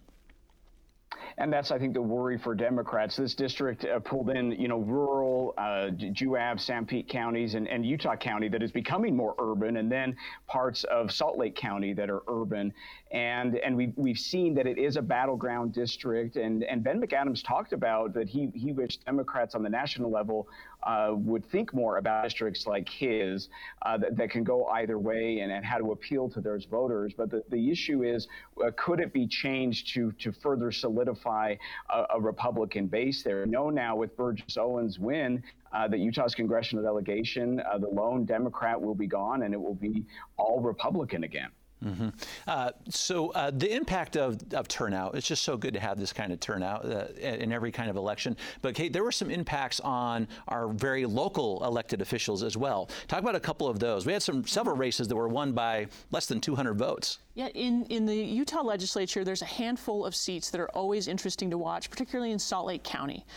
And 1.39 1.53
that's, 1.53 1.69
I 1.69 1.77
think, 1.77 1.93
the 1.93 2.01
worry 2.01 2.39
for 2.39 2.55
Democrats. 2.55 3.15
This 3.15 3.35
district 3.35 3.85
uh, 3.85 3.99
pulled 3.99 4.31
in, 4.31 4.53
you 4.53 4.67
know, 4.67 4.79
rural, 4.79 5.53
uh, 5.59 5.91
Juab, 5.91 6.57
Sanpete 6.57 7.07
counties, 7.07 7.53
and, 7.53 7.67
and 7.67 7.85
Utah 7.85 8.15
County 8.15 8.49
that 8.49 8.63
is 8.63 8.71
becoming 8.71 9.15
more 9.15 9.35
urban, 9.37 9.77
and 9.77 9.91
then 9.91 10.15
parts 10.47 10.83
of 10.85 11.11
Salt 11.11 11.37
Lake 11.37 11.55
County 11.55 11.93
that 11.93 12.09
are 12.09 12.23
urban. 12.27 12.73
And 13.11 13.55
and 13.57 13.77
we 13.77 13.93
we've 13.95 14.17
seen 14.17 14.55
that 14.55 14.65
it 14.65 14.79
is 14.79 14.97
a 14.97 15.01
battleground 15.01 15.73
district. 15.73 16.37
And 16.37 16.63
and 16.63 16.83
Ben 16.83 16.99
McAdams 16.99 17.45
talked 17.45 17.71
about 17.71 18.15
that 18.15 18.27
he 18.27 18.49
he 18.55 18.71
wished 18.71 19.05
Democrats 19.05 19.53
on 19.53 19.61
the 19.61 19.69
national 19.69 20.09
level 20.09 20.47
uh, 20.83 21.11
would 21.13 21.45
think 21.51 21.73
more 21.73 21.97
about 21.97 22.23
districts 22.23 22.65
like 22.67 22.87
his 22.87 23.49
uh, 23.81 23.97
that, 23.97 24.15
that, 24.15 24.29
can 24.29 24.43
go 24.43 24.65
either 24.67 24.97
way 24.99 25.39
and, 25.39 25.51
and 25.51 25.65
how 25.65 25.77
to 25.77 25.91
appeal 25.91 26.29
to 26.29 26.41
those 26.41 26.65
voters. 26.65 27.13
But 27.17 27.31
the, 27.31 27.43
the 27.49 27.71
issue 27.71 28.03
is, 28.03 28.27
uh, 28.63 28.71
could 28.77 28.99
it 28.99 29.13
be 29.13 29.27
changed 29.27 29.93
to 29.93 30.11
to 30.19 30.31
further 30.31 30.71
solidify 30.71 31.55
a, 31.89 32.03
a 32.15 32.21
Republican 32.21 32.87
base 32.87 33.23
there? 33.23 33.43
We 33.43 33.51
know 33.51 33.69
now 33.69 33.95
with 33.95 34.15
Burgess 34.15 34.57
Owens' 34.57 34.99
win. 34.99 35.43
Uh, 35.73 35.85
that 35.85 35.99
Utah's 35.99 36.33
congressional 36.33 36.81
delegation, 36.81 37.61
uh, 37.69 37.77
the 37.77 37.89
lone 37.89 38.23
Democrat 38.23 38.81
will 38.81 38.95
be 38.95 39.05
gone, 39.05 39.43
and 39.43 39.53
it 39.53 39.61
will 39.61 39.75
be 39.75 40.05
all 40.37 40.61
Republican 40.61 41.25
again. 41.25 41.49
Mm-hmm. 41.85 42.09
Uh, 42.47 42.71
so 42.89 43.29
uh, 43.31 43.51
the 43.51 43.71
impact 43.71 44.17
of, 44.17 44.39
of 44.53 44.67
turnout, 44.67 45.15
it's 45.15 45.27
just 45.27 45.43
so 45.43 45.57
good 45.57 45.73
to 45.73 45.79
have 45.79 45.99
this 45.99 46.11
kind 46.11 46.33
of 46.33 46.39
turnout 46.39 46.85
uh, 46.85 47.05
in 47.19 47.51
every 47.51 47.71
kind 47.71 47.89
of 47.89 47.95
election. 47.95 48.35
But 48.61 48.73
Kate, 48.73 48.91
there 48.91 49.03
were 49.03 49.11
some 49.11 49.29
impacts 49.29 49.79
on 49.81 50.27
our 50.47 50.69
very 50.69 51.05
local 51.05 51.63
elected 51.63 52.01
officials 52.01 52.41
as 52.41 52.57
well. 52.57 52.89
Talk 53.07 53.19
about 53.19 53.35
a 53.35 53.39
couple 53.39 53.67
of 53.67 53.79
those. 53.79 54.05
We 54.05 54.13
had 54.13 54.23
some 54.23 54.45
several 54.47 54.75
races 54.75 55.07
that 55.07 55.15
were 55.15 55.27
won 55.27 55.51
by 55.51 55.87
less 56.11 56.25
than 56.25 56.41
200 56.41 56.73
votes. 56.73 57.19
Yeah, 57.37 57.49
in, 57.49 57.85
in 57.91 58.07
the 58.07 58.15
Utah 58.15 58.63
legislature, 58.63 59.23
there's 59.23 59.43
a 59.43 59.45
handful 59.45 60.03
of 60.07 60.15
seats 60.15 60.49
that 60.49 60.59
are 60.59 60.69
always 60.69 61.07
interesting 61.07 61.51
to 61.51 61.57
watch, 61.59 61.87
particularly 61.87 62.31
in 62.31 62.39
Salt 62.39 62.65
Lake 62.65 62.83
County. 62.83 63.27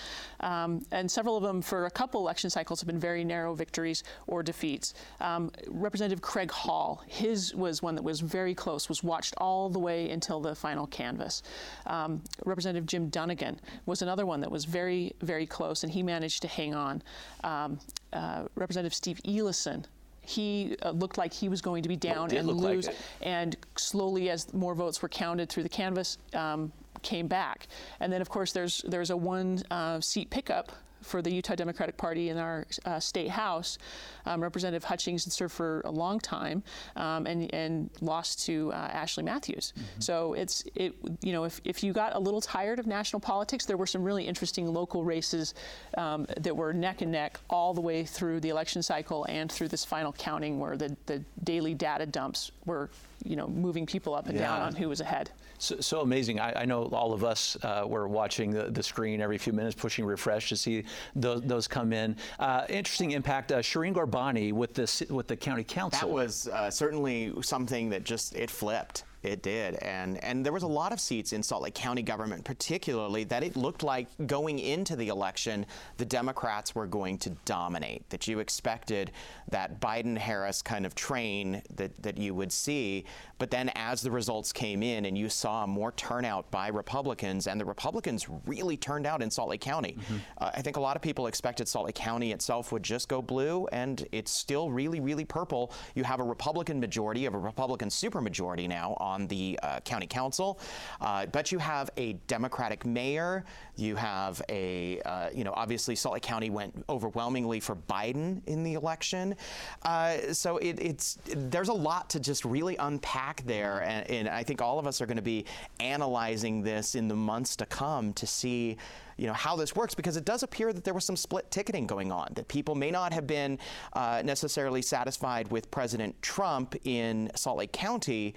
Um, 0.41 0.87
and 0.91 1.11
several 1.11 1.37
of 1.37 1.43
them, 1.43 1.61
for 1.61 1.85
a 1.85 1.91
couple 1.91 2.19
election 2.23 2.49
cycles, 2.49 2.81
have 2.81 2.87
been 2.87 2.99
very 2.99 3.25
narrow 3.25 3.53
victories 3.53 4.03
or 4.27 4.43
defeats. 4.43 4.95
Um, 5.21 5.53
Representative 5.69 6.23
Craig 6.23 6.51
Hall, 6.51 7.03
his 7.09 7.55
was 7.55 7.83
one 7.83 7.95
that 7.95 8.03
was 8.03 8.21
very 8.21 8.55
close, 8.55 8.89
was 8.89 9.05
watched 9.05 9.35
all 9.37 9.69
the 9.69 9.79
way 9.79 10.09
until 10.09 10.41
the 10.41 10.55
final 10.55 10.87
canvass. 10.87 11.43
Um, 11.85 12.23
Representative 12.47 12.87
Jim 12.87 13.11
Dunnigan 13.11 13.61
was 13.85 14.01
another 14.01 14.25
one 14.25 14.41
that 14.41 14.51
was 14.51 14.65
very, 14.65 15.13
very 15.21 15.45
close, 15.45 15.83
and 15.83 15.93
he 15.93 16.03
managed 16.03 16.41
to 16.41 16.49
hang 16.49 16.75
on. 16.75 17.03
Um, 17.45 17.79
uh, 18.15 18.45
Representative 18.55 18.95
Steve 18.95 19.21
Eliason 19.27 19.85
he 20.31 20.77
uh, 20.83 20.91
looked 20.91 21.19
like 21.19 21.33
he 21.33 21.49
was 21.49 21.61
going 21.61 21.83
to 21.83 21.89
be 21.89 21.97
down 21.97 22.31
and 22.35 22.47
lose. 22.47 22.87
Like 22.87 22.97
and 23.23 23.57
slowly, 23.77 24.31
as 24.31 24.53
more 24.55 24.75
votes 24.75 25.03
were 25.03 25.09
counted 25.09 25.49
through 25.49 25.65
the 25.65 25.69
canvass, 25.69 26.19
um, 26.35 26.73
came 27.03 27.27
back. 27.27 27.67
And 27.99 28.13
then, 28.13 28.21
of 28.21 28.29
course, 28.29 28.53
there's 28.53 28.83
there's 28.87 29.11
a 29.11 29.17
one 29.17 29.63
uh, 29.71 30.01
seat 30.01 30.31
pickup 30.31 30.73
for 31.03 31.23
the 31.23 31.33
Utah 31.33 31.55
Democratic 31.55 31.97
Party 31.97 32.29
in 32.29 32.37
our 32.37 32.67
uh, 32.85 33.01
state 33.01 33.31
house. 33.31 33.79
Um, 34.27 34.43
Representative 34.43 34.85
Hutchings 34.85 35.25
had 35.25 35.33
served 35.33 35.55
for 35.55 35.81
a 35.85 35.91
long 35.91 36.21
time 36.21 36.63
um, 36.97 37.27
and, 37.27 37.53
and 37.55 37.91
lost 38.01 38.45
to 38.47 38.73
uh, 38.73 38.77
Ashley 38.77 39.23
Matthews. 39.23 39.73
Mm-hmm. 39.77 40.01
So 40.01 40.35
it's 40.35 40.65
it 40.75 40.95
you 41.23 41.33
know 41.33 41.45
if, 41.45 41.61
if 41.65 41.83
you 41.83 41.93
got 41.93 42.15
a 42.15 42.19
little 42.19 42.41
tired 42.41 42.79
of 42.79 42.87
national 42.87 43.21
politics, 43.21 43.65
there 43.65 43.77
were 43.77 43.87
some 43.87 44.03
really 44.03 44.27
interesting 44.27 44.67
local 44.73 45.05
races 45.05 45.55
um, 45.97 46.27
that 46.39 46.57
were 46.57 46.73
neck 46.73 47.03
and 47.03 47.13
neck 47.13 47.39
all 47.49 47.75
the 47.75 47.81
way 47.81 48.05
through 48.05 48.41
the 48.41 48.49
election 48.49 48.83
cycle 48.83 49.27
and 49.29 49.51
through 49.51 49.69
this 49.69 49.85
final 49.85 50.13
counting 50.13 50.59
where 50.59 50.77
the, 50.77 50.97
the 51.07 51.23
daily 51.45 51.75
data 51.75 52.07
dumps 52.07 52.51
were 52.65 52.91
you 53.25 53.37
know, 53.37 53.47
moving 53.49 53.87
people 53.87 54.15
up 54.15 54.27
and 54.29 54.37
Yeah. 54.37 54.47
down 54.49 54.63
on 54.63 54.75
who 54.75 54.89
was 54.89 55.01
ahead. 55.01 55.31
So, 55.59 55.77
so 55.81 56.01
amazing. 56.01 56.41
I, 56.41 56.63
I 56.63 56.65
know 56.65 56.85
all 56.87 57.13
of 57.13 57.23
us 57.25 57.57
uh, 57.63 57.85
were 57.87 58.09
watching 58.09 58.51
the, 58.51 58.65
the 58.71 58.83
screen 58.83 59.21
every 59.21 59.39
few 59.39 59.53
minutes, 59.53 59.75
pushing 59.75 60.05
refresh 60.05 60.49
to 60.49 60.57
see 60.57 60.85
those, 61.15 61.43
those 61.43 61.69
come 61.69 61.93
in. 61.93 62.17
Uh, 62.39 62.65
interesting 62.69 63.11
impact. 63.13 63.53
Uh, 63.53 63.59
Shireen 63.59 63.95
Ghorbani 63.95 64.53
with 64.53 64.75
the 64.75 65.07
with 65.13 65.27
the 65.29 65.37
county 65.37 65.65
council. 65.65 66.09
That 66.09 66.15
was 66.15 66.49
uh, 66.49 66.71
certainly 66.71 67.33
something 67.43 67.91
that 67.91 68.05
just 68.05 68.35
it 68.35 68.51
flipped. 68.51 69.05
It 69.23 69.43
did, 69.43 69.75
and 69.77 70.23
and 70.25 70.47
there 70.47 70.53
was 70.53 70.63
a 70.63 70.67
lot 70.67 70.93
of 70.93 71.01
seats 71.01 71.35
in 71.35 71.43
Salt 71.43 71.63
Lake 71.63 71.75
County 71.75 72.01
government, 72.01 72.43
particularly 72.43 73.25
that 73.25 73.43
it 73.43 73.55
looked 73.55 73.83
like 73.83 74.09
going 74.27 74.59
into 74.59 74.97
the 74.97 75.09
election, 75.09 75.67
the 75.99 76.07
Democrats 76.07 76.75
were 76.75 76.87
going 76.87 77.19
to 77.19 77.31
dominate. 77.45 78.09
That 78.09 78.27
you 78.27 78.39
expected 78.39 79.11
that 79.51 79.79
Biden-Harris 79.79 80.63
kind 80.63 80.87
of 80.87 80.95
train 80.95 81.61
that 81.77 82.03
that 82.03 82.17
you 82.17 82.35
would 82.35 82.51
see, 82.51 83.05
but 83.39 83.51
then 83.51 83.71
as 83.75 84.01
the 84.01 84.11
results 84.11 84.55
came 84.55 84.83
in, 84.83 85.05
and 85.05 85.19
you 85.19 85.29
saw 85.29 85.67
more 85.67 85.93
turnout 85.93 86.51
by 86.51 86.69
Republicans, 86.69 87.47
and 87.47 87.61
the 87.61 87.65
Republicans 87.67 88.27
really 88.47 88.79
turned 88.79 89.07
out 89.07 89.21
in 89.21 89.31
Salt 89.31 89.51
Lake 89.51 89.61
County. 89.61 89.99
Uh, 90.39 90.51
I 90.55 90.63
think 90.63 90.79
a 90.79 90.81
lot 90.81 90.97
of 90.97 91.03
people 91.03 91.27
expected 91.27 91.69
Salt 91.69 91.85
Lake 91.85 91.95
County 91.95 92.33
itself 92.33 92.73
would 92.73 92.83
just 92.83 93.09
go 93.09 93.21
blue, 93.21 93.67
and 93.67 94.07
it's 94.13 94.31
still 94.31 94.71
really, 94.71 95.01
really 95.01 95.27
purple. 95.27 95.73
You 95.95 96.05
have 96.05 96.21
a 96.21 96.25
Republican 96.25 96.81
majority, 96.81 97.25
have 97.25 97.35
a 97.35 97.39
Republican 97.39 97.91
supermajority 97.91 98.67
now 98.67 98.97
on 99.11 99.27
the 99.27 99.59
uh, 99.63 99.81
county 99.81 100.07
council, 100.07 100.59
uh, 101.01 101.27
but 101.27 101.51
you 101.51 101.59
have 101.59 101.91
a 101.97 102.15
Democratic 102.27 102.87
mayor. 102.87 103.45
You 103.77 103.97
have 103.97 104.41
a, 104.49 105.01
uh, 105.03 105.31
you 105.35 105.45
know, 105.45 105.53
obviously 105.57 105.97
Salt 105.97 106.15
Lake 106.15 106.23
County 106.23 106.51
went 106.51 106.85
overwhelmingly 106.89 107.61
for 107.61 107.77
Biden 107.77 108.41
in 108.47 108.63
the 108.63 108.75
election. 108.75 109.35
Uh, 109.83 110.33
so 110.33 110.59
it, 110.59 110.79
it's 110.81 111.19
there's 111.25 111.69
a 111.69 111.73
lot 111.73 112.09
to 112.11 112.21
just 112.21 112.45
really 112.45 112.77
unpack 112.77 113.43
there, 113.47 113.83
and, 113.83 114.09
and 114.11 114.29
I 114.29 114.43
think 114.43 114.63
all 114.63 114.79
of 114.79 114.87
us 114.87 115.01
are 115.01 115.07
going 115.07 115.17
to 115.17 115.23
be 115.23 115.45
analyzing 115.81 116.63
this 116.63 116.95
in 116.95 117.09
the 117.09 117.17
months 117.17 117.57
to 117.57 117.67
come 117.67 118.13
to 118.15 118.27
see 118.27 118.77
you 119.21 119.27
know 119.27 119.35
how 119.35 119.55
this 119.55 119.77
works 119.77 119.95
because 119.95 120.17
it 120.17 120.25
does 120.25 120.43
appear 120.43 120.73
that 120.73 120.83
there 120.83 120.95
was 120.95 121.05
some 121.05 121.17
split 121.17 121.51
ticketing 121.51 121.87
going 121.87 122.11
on 122.11 122.29
that 122.35 122.49
people 122.49 122.75
may 122.75 122.91
not 122.91 123.13
have 123.13 123.27
been 123.27 123.59
uh, 123.93 124.23
necessarily 124.25 124.81
satisfied 124.81 125.51
with 125.51 125.71
President 125.71 126.21
Trump 126.23 126.75
in 126.85 127.31
Salt 127.35 127.59
Lake 127.59 127.73
County 127.73 128.35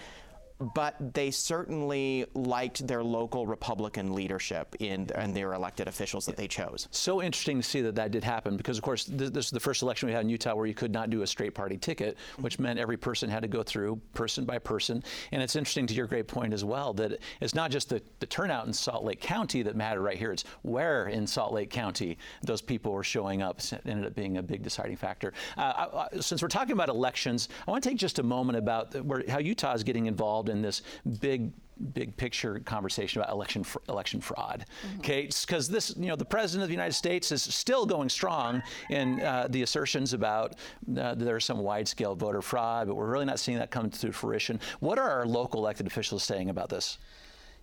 but 0.73 1.13
they 1.13 1.31
certainly 1.31 2.25
liked 2.33 2.87
their 2.87 3.03
local 3.03 3.45
Republican 3.47 4.13
leadership 4.13 4.75
in 4.79 5.09
and 5.15 5.35
their 5.35 5.53
elected 5.53 5.87
officials 5.87 6.25
that 6.25 6.35
they 6.35 6.47
chose. 6.47 6.87
So 6.91 7.21
interesting 7.21 7.57
to 7.57 7.63
see 7.63 7.81
that 7.81 7.95
that 7.95 8.11
did 8.11 8.23
happen 8.23 8.57
because, 8.57 8.77
of 8.77 8.83
course, 8.83 9.05
th- 9.05 9.31
this 9.31 9.45
is 9.45 9.51
the 9.51 9.59
first 9.59 9.81
election 9.81 10.07
we 10.07 10.13
had 10.13 10.21
in 10.21 10.29
Utah 10.29 10.55
where 10.55 10.65
you 10.65 10.73
could 10.73 10.91
not 10.91 11.09
do 11.09 11.21
a 11.21 11.27
straight 11.27 11.53
party 11.53 11.77
ticket, 11.77 12.17
which 12.39 12.59
meant 12.59 12.79
every 12.79 12.97
person 12.97 13.29
had 13.29 13.41
to 13.41 13.47
go 13.47 13.63
through 13.63 13.99
person 14.13 14.45
by 14.45 14.59
person. 14.59 15.03
And 15.31 15.41
it's 15.41 15.55
interesting 15.55 15.87
to 15.87 15.93
your 15.93 16.07
great 16.07 16.27
point 16.27 16.53
as 16.53 16.63
well 16.63 16.93
that 16.93 17.19
it's 17.41 17.55
not 17.55 17.71
just 17.71 17.89
the, 17.89 18.01
the 18.19 18.25
turnout 18.25 18.67
in 18.67 18.73
Salt 18.73 19.03
Lake 19.03 19.19
County 19.19 19.63
that 19.63 19.75
mattered 19.75 20.01
right 20.01 20.17
here, 20.17 20.31
it's 20.31 20.45
where 20.61 21.07
in 21.07 21.27
Salt 21.27 21.53
Lake 21.53 21.69
County 21.69 22.17
those 22.43 22.61
people 22.61 22.91
were 22.91 23.03
showing 23.03 23.41
up. 23.41 23.59
It 23.59 23.81
ended 23.85 24.05
up 24.05 24.15
being 24.15 24.37
a 24.37 24.43
big 24.43 24.63
deciding 24.63 24.97
factor. 24.97 25.33
Uh, 25.57 25.61
I, 25.61 26.17
I, 26.17 26.19
since 26.19 26.41
we're 26.41 26.47
talking 26.47 26.73
about 26.73 26.89
elections, 26.89 27.49
I 27.67 27.71
want 27.71 27.83
to 27.83 27.89
take 27.89 27.97
just 27.97 28.19
a 28.19 28.23
moment 28.23 28.57
about 28.57 28.93
where, 29.03 29.23
how 29.27 29.39
Utah 29.39 29.73
is 29.73 29.83
getting 29.83 30.05
involved 30.05 30.49
in 30.53 30.61
this 30.61 30.81
big 31.19 31.51
big 31.93 32.15
picture 32.17 32.59
conversation 32.59 33.19
about 33.19 33.33
election 33.33 33.63
fr- 33.63 33.79
election 33.89 34.21
fraud. 34.21 34.65
Okay, 34.99 35.27
because 35.41 35.67
this, 35.67 35.93
you 35.97 36.07
know, 36.07 36.15
the 36.15 36.23
president 36.25 36.63
of 36.63 36.69
the 36.69 36.73
United 36.73 36.93
States 36.93 37.31
is 37.31 37.41
still 37.41 37.85
going 37.85 38.09
strong 38.09 38.61
in 38.89 39.19
uh, 39.21 39.47
the 39.49 39.63
assertions 39.63 40.13
about 40.13 40.55
uh, 40.97 41.15
there's 41.15 41.45
some 41.45 41.59
wide 41.59 41.87
scale 41.87 42.15
voter 42.15 42.41
fraud, 42.41 42.87
but 42.87 42.95
we're 42.95 43.09
really 43.09 43.25
not 43.25 43.39
seeing 43.39 43.57
that 43.57 43.71
come 43.71 43.89
to 43.89 44.11
fruition. 44.11 44.59
What 44.79 44.99
are 44.99 45.09
our 45.09 45.25
local 45.25 45.59
elected 45.61 45.87
officials 45.87 46.23
saying 46.23 46.49
about 46.49 46.69
this? 46.69 46.99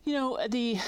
You 0.05 0.15
know, 0.15 0.39
the 0.49 0.79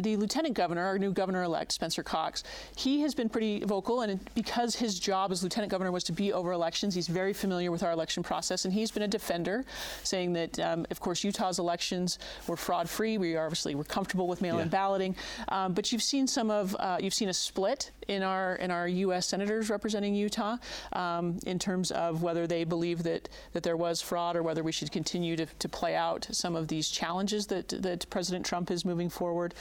the 0.00 0.16
lieutenant 0.16 0.54
governor, 0.54 0.84
our 0.84 0.98
new 0.98 1.12
governor-elect 1.12 1.70
Spencer 1.70 2.02
Cox, 2.02 2.42
he 2.76 3.00
has 3.02 3.14
been 3.14 3.28
pretty 3.28 3.60
vocal, 3.64 4.00
and 4.00 4.18
because 4.34 4.74
his 4.74 4.98
job 4.98 5.30
as 5.30 5.42
lieutenant 5.44 5.70
governor 5.70 5.92
was 5.92 6.02
to 6.04 6.12
be 6.12 6.32
over 6.32 6.50
elections, 6.50 6.92
he's 6.94 7.06
very 7.06 7.32
familiar 7.32 7.70
with 7.70 7.84
our 7.84 7.92
election 7.92 8.24
process, 8.24 8.64
and 8.64 8.74
he's 8.74 8.90
been 8.90 9.04
a 9.04 9.08
defender, 9.08 9.64
saying 10.02 10.32
that, 10.32 10.58
um, 10.58 10.84
of 10.90 10.98
course, 10.98 11.22
Utah's 11.22 11.60
elections 11.60 12.18
were 12.48 12.56
fraud-free. 12.56 13.18
We 13.18 13.36
obviously 13.36 13.76
were 13.76 13.84
comfortable 13.84 14.26
with 14.26 14.42
mail-in 14.42 14.66
Yeah. 14.66 14.70
balloting, 14.70 15.14
um, 15.48 15.72
but 15.72 15.92
you've 15.92 16.02
seen 16.02 16.26
some 16.26 16.50
of 16.50 16.74
uh, 16.80 16.98
you've 17.00 17.14
seen 17.14 17.28
a 17.28 17.34
split 17.34 17.92
in 18.08 18.22
our 18.22 18.56
in 18.56 18.70
our 18.70 18.88
U.S. 18.88 19.26
senators 19.26 19.70
representing 19.70 20.14
Utah 20.14 20.56
um, 20.92 21.38
in 21.46 21.58
terms 21.58 21.90
of 21.90 22.22
whether 22.22 22.46
they 22.46 22.64
believe 22.64 23.02
that 23.02 23.28
that 23.52 23.62
there 23.62 23.76
was 23.76 24.00
fraud 24.00 24.36
or 24.36 24.42
whether 24.42 24.62
we 24.62 24.72
should 24.72 24.92
continue 24.92 25.36
to, 25.36 25.46
to 25.46 25.68
play 25.68 25.94
out 25.94 26.26
some 26.30 26.56
of 26.56 26.68
these 26.68 26.88
challenges 26.88 27.46
that 27.48 27.68
that 27.68 28.08
President 28.10 28.44
Trump 28.44 28.70
is 28.70 28.84
moving 28.84 29.08
forward. 29.08 29.54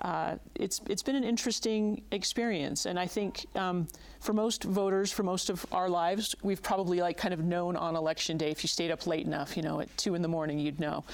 Uh, 0.00 0.36
it's 0.54 0.80
it's 0.88 1.02
been 1.02 1.16
an 1.16 1.24
interesting 1.24 2.02
experience, 2.10 2.86
and 2.86 2.98
I 2.98 3.06
think 3.06 3.46
um, 3.54 3.88
for 4.20 4.32
most 4.32 4.64
voters, 4.64 5.12
for 5.12 5.22
most 5.22 5.50
of 5.50 5.64
our 5.72 5.88
lives, 5.88 6.34
we've 6.42 6.62
probably 6.62 7.00
like 7.00 7.16
kind 7.16 7.34
of 7.34 7.40
known 7.40 7.76
on 7.76 7.96
election 7.96 8.36
day. 8.36 8.50
If 8.50 8.62
you 8.64 8.68
stayed 8.68 8.90
up 8.90 9.06
late 9.06 9.26
enough, 9.26 9.56
you 9.56 9.62
know, 9.62 9.80
at 9.80 9.94
two 9.96 10.14
in 10.14 10.22
the 10.22 10.28
morning, 10.28 10.58
you'd 10.58 10.80
know. 10.80 11.04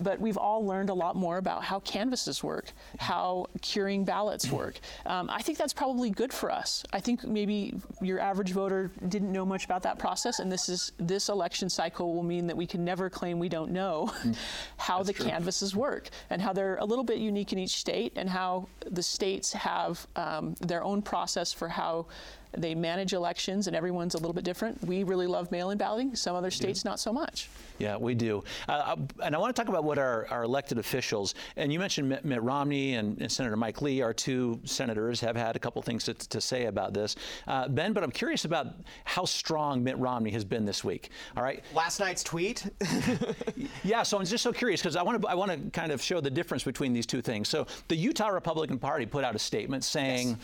But 0.00 0.20
we've 0.20 0.36
all 0.36 0.64
learned 0.64 0.90
a 0.90 0.94
lot 0.94 1.16
more 1.16 1.38
about 1.38 1.64
how 1.64 1.80
canvases 1.80 2.42
work, 2.42 2.72
how 2.98 3.46
curing 3.60 4.04
ballots 4.04 4.50
work. 4.50 4.78
Um, 5.06 5.28
I 5.30 5.42
think 5.42 5.58
that's 5.58 5.72
probably 5.72 6.10
good 6.10 6.32
for 6.32 6.50
us. 6.50 6.84
I 6.92 7.00
think 7.00 7.24
maybe 7.24 7.74
your 8.00 8.20
average 8.20 8.52
voter 8.52 8.90
didn't 9.08 9.32
know 9.32 9.44
much 9.44 9.64
about 9.64 9.82
that 9.82 9.98
process, 9.98 10.38
and 10.38 10.50
this 10.50 10.68
is 10.68 10.92
this 10.98 11.28
election 11.28 11.68
cycle 11.68 12.14
will 12.14 12.22
mean 12.22 12.46
that 12.46 12.56
we 12.56 12.66
can 12.66 12.84
never 12.84 13.10
claim 13.10 13.38
we 13.38 13.48
don't 13.48 13.70
know 13.70 14.12
how 14.76 15.02
the 15.02 15.12
canvases 15.12 15.74
work 15.74 16.08
and 16.30 16.40
how 16.40 16.52
they're 16.52 16.76
a 16.76 16.84
little 16.84 17.04
bit 17.04 17.18
unique 17.18 17.52
in 17.52 17.58
each 17.58 17.76
state, 17.76 18.12
and 18.16 18.28
how 18.28 18.68
the 18.90 19.02
states 19.02 19.52
have 19.52 20.06
um, 20.16 20.54
their 20.60 20.82
own 20.82 21.02
process 21.02 21.52
for 21.52 21.68
how 21.68 22.06
they 22.52 22.74
manage 22.74 23.12
elections, 23.12 23.66
and 23.66 23.76
everyone's 23.76 24.14
a 24.14 24.18
little 24.18 24.32
bit 24.32 24.44
different. 24.44 24.82
We 24.86 25.04
really 25.04 25.26
love 25.26 25.50
mail-in 25.50 25.78
balloting. 25.78 26.14
Some 26.16 26.36
other 26.36 26.50
states 26.50 26.84
not 26.84 27.00
so 27.00 27.12
much. 27.12 27.48
Yeah, 27.78 27.96
we 27.96 28.14
do. 28.14 28.44
Uh, 28.68 28.96
and 29.22 29.34
I 29.34 29.38
want 29.38 29.54
to 29.54 29.60
talk 29.60 29.68
about 29.68 29.84
what 29.84 29.98
our, 29.98 30.26
our 30.30 30.42
elected 30.42 30.78
officials, 30.78 31.34
and 31.56 31.72
you 31.72 31.78
mentioned 31.78 32.08
Mitt, 32.08 32.24
Mitt 32.24 32.42
Romney 32.42 32.94
and, 32.94 33.20
and 33.20 33.30
Senator 33.30 33.56
Mike 33.56 33.80
Lee, 33.80 34.02
our 34.02 34.12
two 34.12 34.60
senators, 34.64 35.20
have 35.20 35.36
had 35.36 35.56
a 35.56 35.58
couple 35.58 35.80
things 35.82 36.04
to, 36.04 36.14
to 36.14 36.40
say 36.40 36.66
about 36.66 36.92
this. 36.92 37.16
Uh, 37.46 37.68
ben, 37.68 37.92
but 37.92 38.02
I'm 38.02 38.10
curious 38.10 38.44
about 38.44 38.66
how 39.04 39.24
strong 39.24 39.82
Mitt 39.82 39.98
Romney 39.98 40.30
has 40.30 40.44
been 40.44 40.64
this 40.64 40.84
week. 40.84 41.10
All 41.36 41.42
right. 41.42 41.64
Last 41.74 42.00
night's 42.00 42.22
tweet 42.22 42.66
Yeah, 43.84 44.02
so 44.02 44.18
I'm 44.18 44.24
just 44.24 44.42
so 44.42 44.52
curious 44.52 44.80
because 44.80 44.96
I 44.96 45.02
want 45.02 45.22
to 45.22 45.28
I 45.28 45.34
want 45.34 45.50
to 45.52 45.70
kind 45.70 45.92
of 45.92 46.02
show 46.02 46.20
the 46.20 46.30
difference 46.30 46.64
between 46.64 46.92
these 46.92 47.06
two 47.06 47.22
things. 47.22 47.48
So 47.48 47.66
the 47.88 47.96
Utah 47.96 48.28
Republican 48.28 48.78
Party 48.78 49.06
put 49.06 49.24
out 49.24 49.34
a 49.34 49.38
statement 49.38 49.84
saying. 49.84 50.38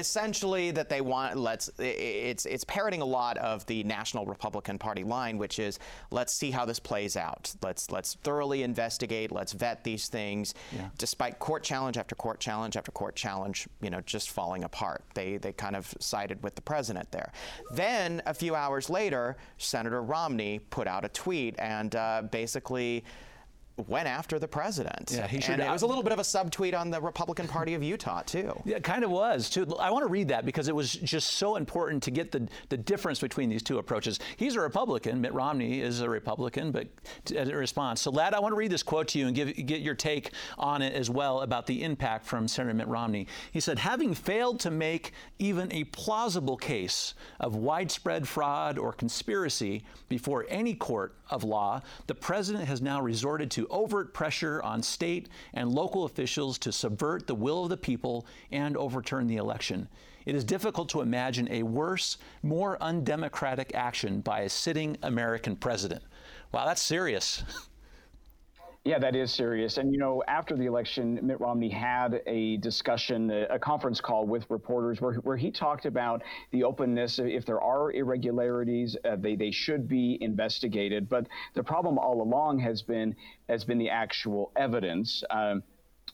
Essentially 0.00 0.72
that 0.72 0.88
they 0.88 1.00
want 1.00 1.36
let's 1.36 1.70
it's 1.78 2.46
it's 2.46 2.64
parroting 2.64 3.02
a 3.02 3.04
lot 3.04 3.36
of 3.38 3.64
the 3.66 3.84
national 3.84 4.26
republican 4.26 4.78
party 4.78 5.04
line 5.04 5.38
which 5.38 5.58
is 5.58 5.78
let's 6.10 6.32
see 6.32 6.50
how 6.50 6.64
this 6.64 6.80
plays 6.80 7.16
out. 7.16 7.54
Let's 7.62 7.90
let's 7.90 8.14
thoroughly 8.22 8.62
investigate. 8.62 9.30
Let's 9.30 9.52
vet 9.52 9.84
these 9.84 10.08
things. 10.08 10.54
Despite 10.98 11.38
court 11.38 11.62
challenge 11.62 11.96
after 11.98 12.14
court 12.14 12.40
challenge 12.40 12.76
after 12.76 12.92
court 12.92 13.14
challenge 13.14 13.68
you 13.80 13.90
know 13.90 14.00
just 14.02 14.30
falling 14.30 14.64
apart. 14.64 15.04
They 15.14 15.36
they 15.36 15.52
kind 15.52 15.76
of 15.76 15.94
sided 16.00 16.42
with 16.42 16.54
the 16.54 16.62
president 16.62 17.10
there. 17.12 17.32
Then 17.72 18.22
a 18.26 18.34
few 18.34 18.54
hours 18.54 18.90
later 18.90 19.36
senator 19.58 20.02
romney 20.02 20.58
put 20.58 20.86
out 20.86 21.04
a 21.04 21.08
tweet 21.08 21.54
and 21.58 21.94
uh, 21.94 22.22
basically 22.30 23.04
went 23.80 24.06
after 24.06 24.38
the 24.38 24.48
president 24.48 25.12
Yeah, 25.14 25.26
he 25.26 25.40
sure 25.40 25.54
and 25.54 25.62
it 25.62 25.70
was 25.70 25.82
a 25.82 25.86
little 25.86 26.02
bit 26.02 26.12
of 26.12 26.18
a 26.18 26.22
subtweet 26.22 26.78
on 26.78 26.90
the 26.90 27.00
republican 27.00 27.48
party 27.48 27.74
of 27.74 27.82
utah 27.82 28.22
too 28.22 28.60
Yeah, 28.64 28.76
it 28.76 28.84
kind 28.84 29.04
of 29.04 29.10
was 29.10 29.50
too. 29.50 29.66
I 29.76 29.90
want 29.90 30.04
to 30.04 30.10
read 30.10 30.28
that 30.28 30.44
because 30.44 30.68
it 30.68 30.74
was 30.74 30.92
just 30.92 31.34
so 31.34 31.56
important 31.56 32.02
to 32.04 32.10
get 32.10 32.32
the, 32.32 32.48
the 32.68 32.76
difference 32.76 33.20
between 33.20 33.48
these 33.48 33.62
two 33.62 33.78
approaches. 33.78 34.18
He's 34.36 34.56
a 34.56 34.60
Republican. 34.60 35.20
Mitt 35.20 35.34
Romney 35.34 35.80
is 35.80 36.00
a 36.00 36.08
Republican, 36.08 36.72
but 36.72 36.88
as 37.36 37.48
a 37.48 37.54
uh, 37.54 37.56
response. 37.56 38.00
So, 38.00 38.10
Ladd, 38.10 38.34
I 38.34 38.40
want 38.40 38.52
to 38.52 38.56
read 38.56 38.70
this 38.70 38.82
quote 38.82 39.08
to 39.08 39.18
you 39.18 39.26
and 39.26 39.36
give 39.36 39.54
get 39.66 39.80
your 39.80 39.94
take 39.94 40.32
on 40.58 40.82
it 40.82 40.94
as 40.94 41.10
well 41.10 41.40
about 41.40 41.66
the 41.66 41.82
impact 41.82 42.26
from 42.26 42.48
Senator 42.48 42.74
Mitt 42.74 42.88
Romney. 42.88 43.26
He 43.52 43.60
said, 43.60 43.78
"Having 43.78 44.14
failed 44.14 44.60
to 44.60 44.70
make 44.70 45.12
even 45.38 45.72
a 45.72 45.84
plausible 45.84 46.56
case 46.56 47.14
of 47.38 47.56
widespread 47.56 48.26
fraud 48.26 48.78
or 48.78 48.92
conspiracy 48.92 49.84
before 50.08 50.46
any 50.48 50.74
court 50.74 51.14
of 51.30 51.44
law, 51.44 51.80
the 52.06 52.14
president 52.14 52.64
has 52.64 52.82
now 52.82 53.00
resorted 53.00 53.50
to 53.52 53.66
overt 53.70 54.12
pressure 54.12 54.62
on 54.62 54.82
state 54.82 55.28
and 55.54 55.70
local 55.70 56.04
officials 56.04 56.58
to 56.58 56.72
subvert 56.72 57.26
the 57.26 57.34
will 57.34 57.64
of 57.64 57.70
the 57.70 57.76
people 57.76 58.26
and 58.50 58.76
overturn 58.76 59.26
the 59.26 59.36
election. 59.36 59.88
It 60.26 60.34
is 60.34 60.44
difficult 60.44 60.88
to 60.90 61.00
imagine 61.00 61.48
a 61.50 61.62
worse, 61.62 62.18
more 62.42 62.76
undemocratic 62.82 63.74
action 63.74 64.20
by 64.20 64.40
a 64.40 64.48
sitting 64.48 64.96
American 65.02 65.56
president. 65.56 66.02
Wow, 66.52 66.66
that's 66.66 66.82
serious. 66.82 67.42
Yeah, 68.82 68.98
that 69.00 69.14
is 69.14 69.30
serious. 69.30 69.76
And, 69.76 69.92
you 69.92 69.98
know, 69.98 70.22
after 70.26 70.56
the 70.56 70.64
election, 70.64 71.18
Mitt 71.22 71.38
Romney 71.38 71.68
had 71.68 72.22
a 72.26 72.56
discussion, 72.56 73.30
a, 73.30 73.58
conference 73.58 74.00
call 74.00 74.26
with 74.26 74.46
reporters 74.48 75.02
where, 75.02 75.12
where 75.16 75.36
he 75.36 75.50
talked 75.50 75.84
about 75.84 76.22
the 76.50 76.64
openness. 76.64 77.18
If 77.18 77.44
there 77.44 77.60
are 77.60 77.92
irregularities, 77.92 78.96
uh, 79.04 79.16
they, 79.16 79.36
they 79.36 79.50
should 79.50 79.86
be 79.86 80.16
investigated. 80.22 81.10
But 81.10 81.26
the 81.52 81.62
problem 81.62 81.98
all 81.98 82.22
along 82.22 82.60
has 82.60 82.80
been 82.80 83.14
has 83.50 83.64
been 83.64 83.76
the 83.76 83.90
actual 83.90 84.50
evidence. 84.56 85.22
Um, 85.28 85.62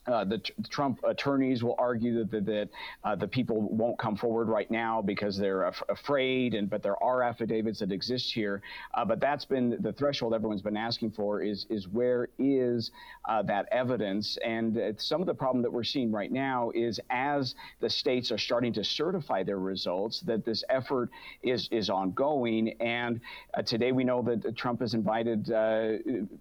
uh, 0.07 0.23
the, 0.23 0.41
the, 0.57 0.67
Trump 0.69 0.99
attorneys 1.03 1.63
will 1.63 1.75
argue 1.77 2.23
that, 2.23 2.45
that, 2.45 2.69
uh, 3.03 3.15
the 3.15 3.27
people 3.27 3.61
won't 3.61 3.97
come 3.99 4.15
forward 4.15 4.47
right 4.47 4.69
now 4.71 5.01
because 5.01 5.37
they're 5.37 5.63
af- 5.63 5.83
afraid, 5.89 6.53
and 6.53 6.69
but 6.69 6.81
there 6.81 7.01
are 7.03 7.23
affidavits 7.23 7.79
that 7.79 7.91
exist 7.91 8.33
here. 8.33 8.61
Uh, 8.93 9.03
but 9.03 9.19
that's 9.19 9.45
been 9.45 9.77
the 9.81 9.91
threshold 9.93 10.33
everyone's 10.33 10.61
been 10.61 10.77
asking 10.77 11.11
for 11.11 11.41
is 11.41 11.65
is 11.69 11.87
where 11.87 12.29
is 12.39 12.91
uh, 13.27 13.41
that 13.43 13.67
evidence? 13.71 14.37
And 14.45 14.95
some 14.97 15.21
of 15.21 15.27
the 15.27 15.33
problem 15.33 15.61
that 15.63 15.71
we're 15.71 15.83
seeing 15.83 16.11
right 16.11 16.31
now 16.31 16.71
is 16.73 16.99
as 17.09 17.55
the 17.79 17.89
states 17.89 18.31
are 18.31 18.37
starting 18.37 18.73
to 18.73 18.83
certify 18.83 19.43
their 19.43 19.59
results, 19.59 20.21
that 20.21 20.45
this 20.45 20.63
effort 20.69 21.09
is 21.43 21.67
is 21.71 21.89
ongoing. 21.89 22.69
And 22.79 23.19
uh, 23.53 23.61
today 23.61 23.91
we 23.91 24.03
know 24.03 24.21
that 24.21 24.55
Trump 24.55 24.81
has 24.81 24.93
invited 24.93 25.49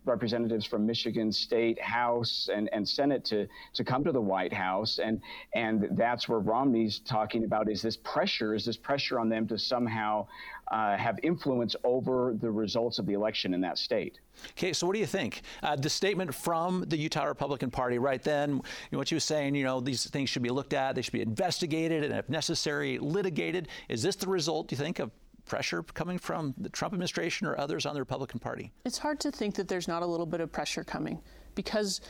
representatives 0.05 0.67
from 0.67 0.87
Michigan 0.87 1.33
State 1.33 1.81
House 1.81 2.49
and, 2.53 2.69
and 2.73 2.89
Senate 2.89 3.25
to 3.27 3.49
to 3.75 3.85
come 3.85 4.05
to 4.05 4.13
the 4.13 4.21
White 4.21 4.53
House, 4.53 4.99
and 4.99 5.21
and 5.55 5.89
that's 5.93 6.29
where 6.29 6.39
Romney's 6.39 7.01
talking 7.01 7.45
about 7.45 7.71
is 7.71 7.83
this 7.83 7.97
pressure, 7.97 8.55
is 8.55 8.65
this 8.65 8.77
pressure 8.77 9.19
on 9.19 9.29
them 9.29 9.47
to 9.49 9.59
somehow 9.59 10.27
uh, 10.71 10.97
have 10.97 11.19
influence 11.23 11.77
over 11.85 12.35
the 12.41 12.51
results 12.51 12.99
of 12.99 13.07
the 13.07 13.13
election 13.13 13.55
in 13.55 13.61
that 13.61 13.79
state. 13.79 14.19
Okay, 14.53 14.73
so 14.73 14.87
what 14.87 14.95
do 14.95 14.99
you 14.99 15.07
think? 15.07 15.43
Uh, 15.63 15.77
the 15.77 15.89
statement 15.89 16.35
from 16.35 16.85
the 16.89 16.97
Utah 16.97 17.25
Republican 17.25 17.71
Party 17.71 17.99
right 17.99 18.23
then, 18.23 18.51
you 18.51 18.63
know, 18.93 18.99
what 18.99 19.11
you 19.11 19.17
were 19.17 19.21
saying, 19.21 19.55
you 19.55 19.65
know, 19.65 19.81
these 19.81 20.09
things 20.11 20.29
should 20.29 20.43
be 20.43 20.51
looked 20.51 20.73
at, 20.73 20.95
they 20.95 21.03
should 21.03 21.13
be 21.13 21.23
investigated, 21.23 22.05
and 22.05 22.13
if 22.13 22.29
necessary, 22.29 22.99
litigated. 22.99 23.69
Is 23.89 24.03
this 24.03 24.17
the 24.17 24.29
result, 24.29 24.69
do 24.69 24.75
you 24.75 24.79
think, 24.79 24.99
of 24.99 25.11
pressure 25.45 25.83
coming 25.83 26.19
from 26.19 26.55
the 26.59 26.69
Trump 26.69 26.93
administration 26.93 27.47
or 27.47 27.59
others 27.59 27.87
on 27.87 27.95
the 27.95 28.01
Republican 28.01 28.41
Party? 28.41 28.73
It's 28.85 28.99
hard 28.99 29.21
to 29.21 29.31
think 29.31 29.55
that 29.55 29.69
there's 29.69 29.89
not 29.89 30.03
a 30.03 30.07
little 30.07 30.27
bit 30.27 30.41
of 30.41 30.51
pressure 30.51 30.85
coming 30.85 31.21
because 31.55 32.01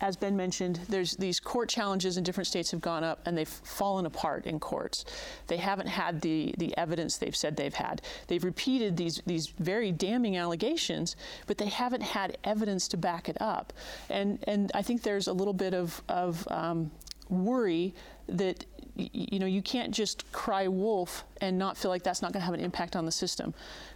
as 0.00 0.16
Ben 0.16 0.36
mentioned, 0.36 0.80
there's 0.88 1.16
these 1.16 1.40
court 1.40 1.68
challenges 1.68 2.16
in 2.16 2.24
different 2.24 2.46
states 2.46 2.70
have 2.70 2.80
gone 2.80 3.04
up 3.04 3.20
and 3.26 3.36
they've 3.36 3.48
fallen 3.48 4.06
apart 4.06 4.46
in 4.46 4.60
courts. 4.60 5.04
They 5.46 5.56
haven't 5.56 5.88
had 5.88 6.20
the, 6.20 6.54
the 6.58 6.76
evidence 6.76 7.16
they've 7.16 7.36
said 7.36 7.56
they've 7.56 7.74
had. 7.74 8.02
They've 8.26 8.44
repeated 8.44 8.96
these, 8.96 9.22
these 9.26 9.48
very 9.58 9.92
damning 9.92 10.36
allegations, 10.36 11.16
but 11.46 11.58
they 11.58 11.68
haven't 11.68 12.02
had 12.02 12.38
evidence 12.44 12.88
to 12.88 12.96
back 12.96 13.28
it 13.28 13.36
up. 13.40 13.72
And, 14.10 14.38
and 14.46 14.70
I 14.74 14.82
think 14.82 15.02
there's 15.02 15.28
a 15.28 15.32
little 15.32 15.54
bit 15.54 15.74
of, 15.74 16.02
of 16.08 16.46
um, 16.50 16.90
worry 17.28 17.94
that 18.28 18.64
you 18.96 19.40
know 19.40 19.46
you 19.46 19.60
can't 19.60 19.92
just 19.92 20.30
cry 20.30 20.68
wolf 20.68 21.24
and 21.40 21.58
not 21.58 21.76
feel 21.76 21.90
like 21.90 22.04
that's 22.04 22.22
not 22.22 22.32
going 22.32 22.40
to 22.40 22.44
have 22.44 22.54
an 22.54 22.60
impact 22.60 22.94
on 22.94 23.04
the 23.04 23.12
system. 23.12 23.52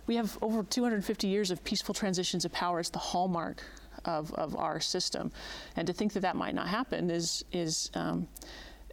We 0.06 0.16
have 0.16 0.37
over 0.42 0.62
250 0.64 1.28
years 1.28 1.50
of 1.50 1.62
peaceful 1.62 1.94
transitions 1.94 2.44
of 2.44 2.52
power. 2.52 2.80
It's 2.80 2.90
the 2.90 2.98
hallmark 2.98 3.62
of, 4.09 4.33
of 4.35 4.57
our 4.57 4.81
system. 4.81 5.31
And 5.77 5.87
to 5.87 5.92
think 5.92 6.12
that 6.14 6.21
that 6.21 6.35
might 6.35 6.55
not 6.55 6.68
happen 6.68 7.11
is, 7.11 7.44
is, 7.53 7.90
um, 7.94 8.27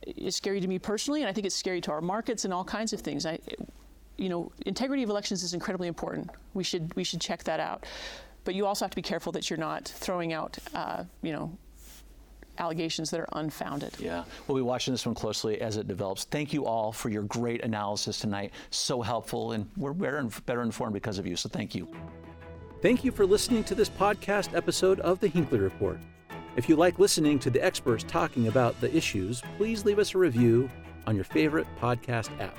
is 0.06 0.36
scary 0.36 0.60
to 0.60 0.67
me 0.67 0.78
personally, 0.78 1.21
and 1.21 1.30
I 1.30 1.34
think 1.34 1.47
it's 1.47 1.56
scary 1.56 1.82
to 1.82 1.91
our 1.91 2.01
markets 2.01 2.45
and 2.45 2.54
all 2.54 2.65
kinds 2.65 2.93
of 2.93 2.99
things. 3.01 3.25
I, 3.25 3.39
you 4.17 4.30
know, 4.30 4.51
integrity 4.65 5.04
of 5.04 5.10
elections 5.10 5.43
is 5.43 5.54
incredibly 5.54 5.88
important. 5.88 6.30
We 6.54 6.63
should, 6.63 6.95
we 6.95 7.04
should 7.04 7.21
check 7.21 7.43
that 7.45 7.60
out. 7.60 7.86
But 8.43 8.54
you 8.54 8.67
also 8.67 8.86
have 8.86 8.91
to 8.91 8.95
be 8.95 9.01
careful 9.01 9.32
that 9.32 9.49
you're 9.49 9.58
not 9.58 9.86
throwing 9.86 10.32
out, 10.34 10.58
uh, 10.73 11.04
you 11.23 11.32
know, 11.32 11.58
allegations 12.58 13.10
that 13.10 13.19
are 13.19 13.30
unfounded. 13.34 13.93
Yeah, 13.99 14.23
we'll 14.47 14.56
be 14.56 14.62
watching 14.62 14.93
this 14.93 15.06
one 15.06 15.15
closely 15.15 15.60
as 15.60 15.78
it 15.78 15.88
develops. 15.88 16.25
Thank 16.25 16.54
you 16.54 16.65
all 16.65 16.91
for 16.91 17.10
your 17.10 17.23
great 17.23 17.63
analysis 17.63 18.19
tonight. 18.19 18.51
So 18.69 19.01
helpful, 19.01 19.54
and 19.54 19.69
we're 19.75 19.93
better, 19.93 20.23
better 20.45 20.62
informed 20.62 20.93
because 20.93 21.17
of 21.17 21.25
you. 21.25 21.36
So 21.36 21.49
thank 21.49 21.73
you. 21.75 21.88
Thank 22.81 23.03
you 23.03 23.11
for 23.11 23.25
listening 23.25 23.63
to 23.65 23.75
this 23.75 23.89
podcast 23.89 24.55
episode 24.55 24.99
of 24.99 25.19
the 25.19 25.27
Hinckley 25.27 25.59
Report. 25.59 25.97
If 26.55 26.69
you 26.69 26.75
like 26.75 26.99
listening 26.99 27.39
to 27.39 27.49
the 27.49 27.63
experts 27.63 28.03
talking 28.07 28.47
about 28.47 28.79
the 28.79 28.95
issues, 28.95 29.41
please 29.57 29.85
leave 29.85 29.97
us 29.97 30.13
a 30.13 30.17
review 30.17 30.69
on 31.07 31.15
your 31.15 31.23
favorite 31.23 31.67
podcast 31.79 32.29
app. 32.39 32.55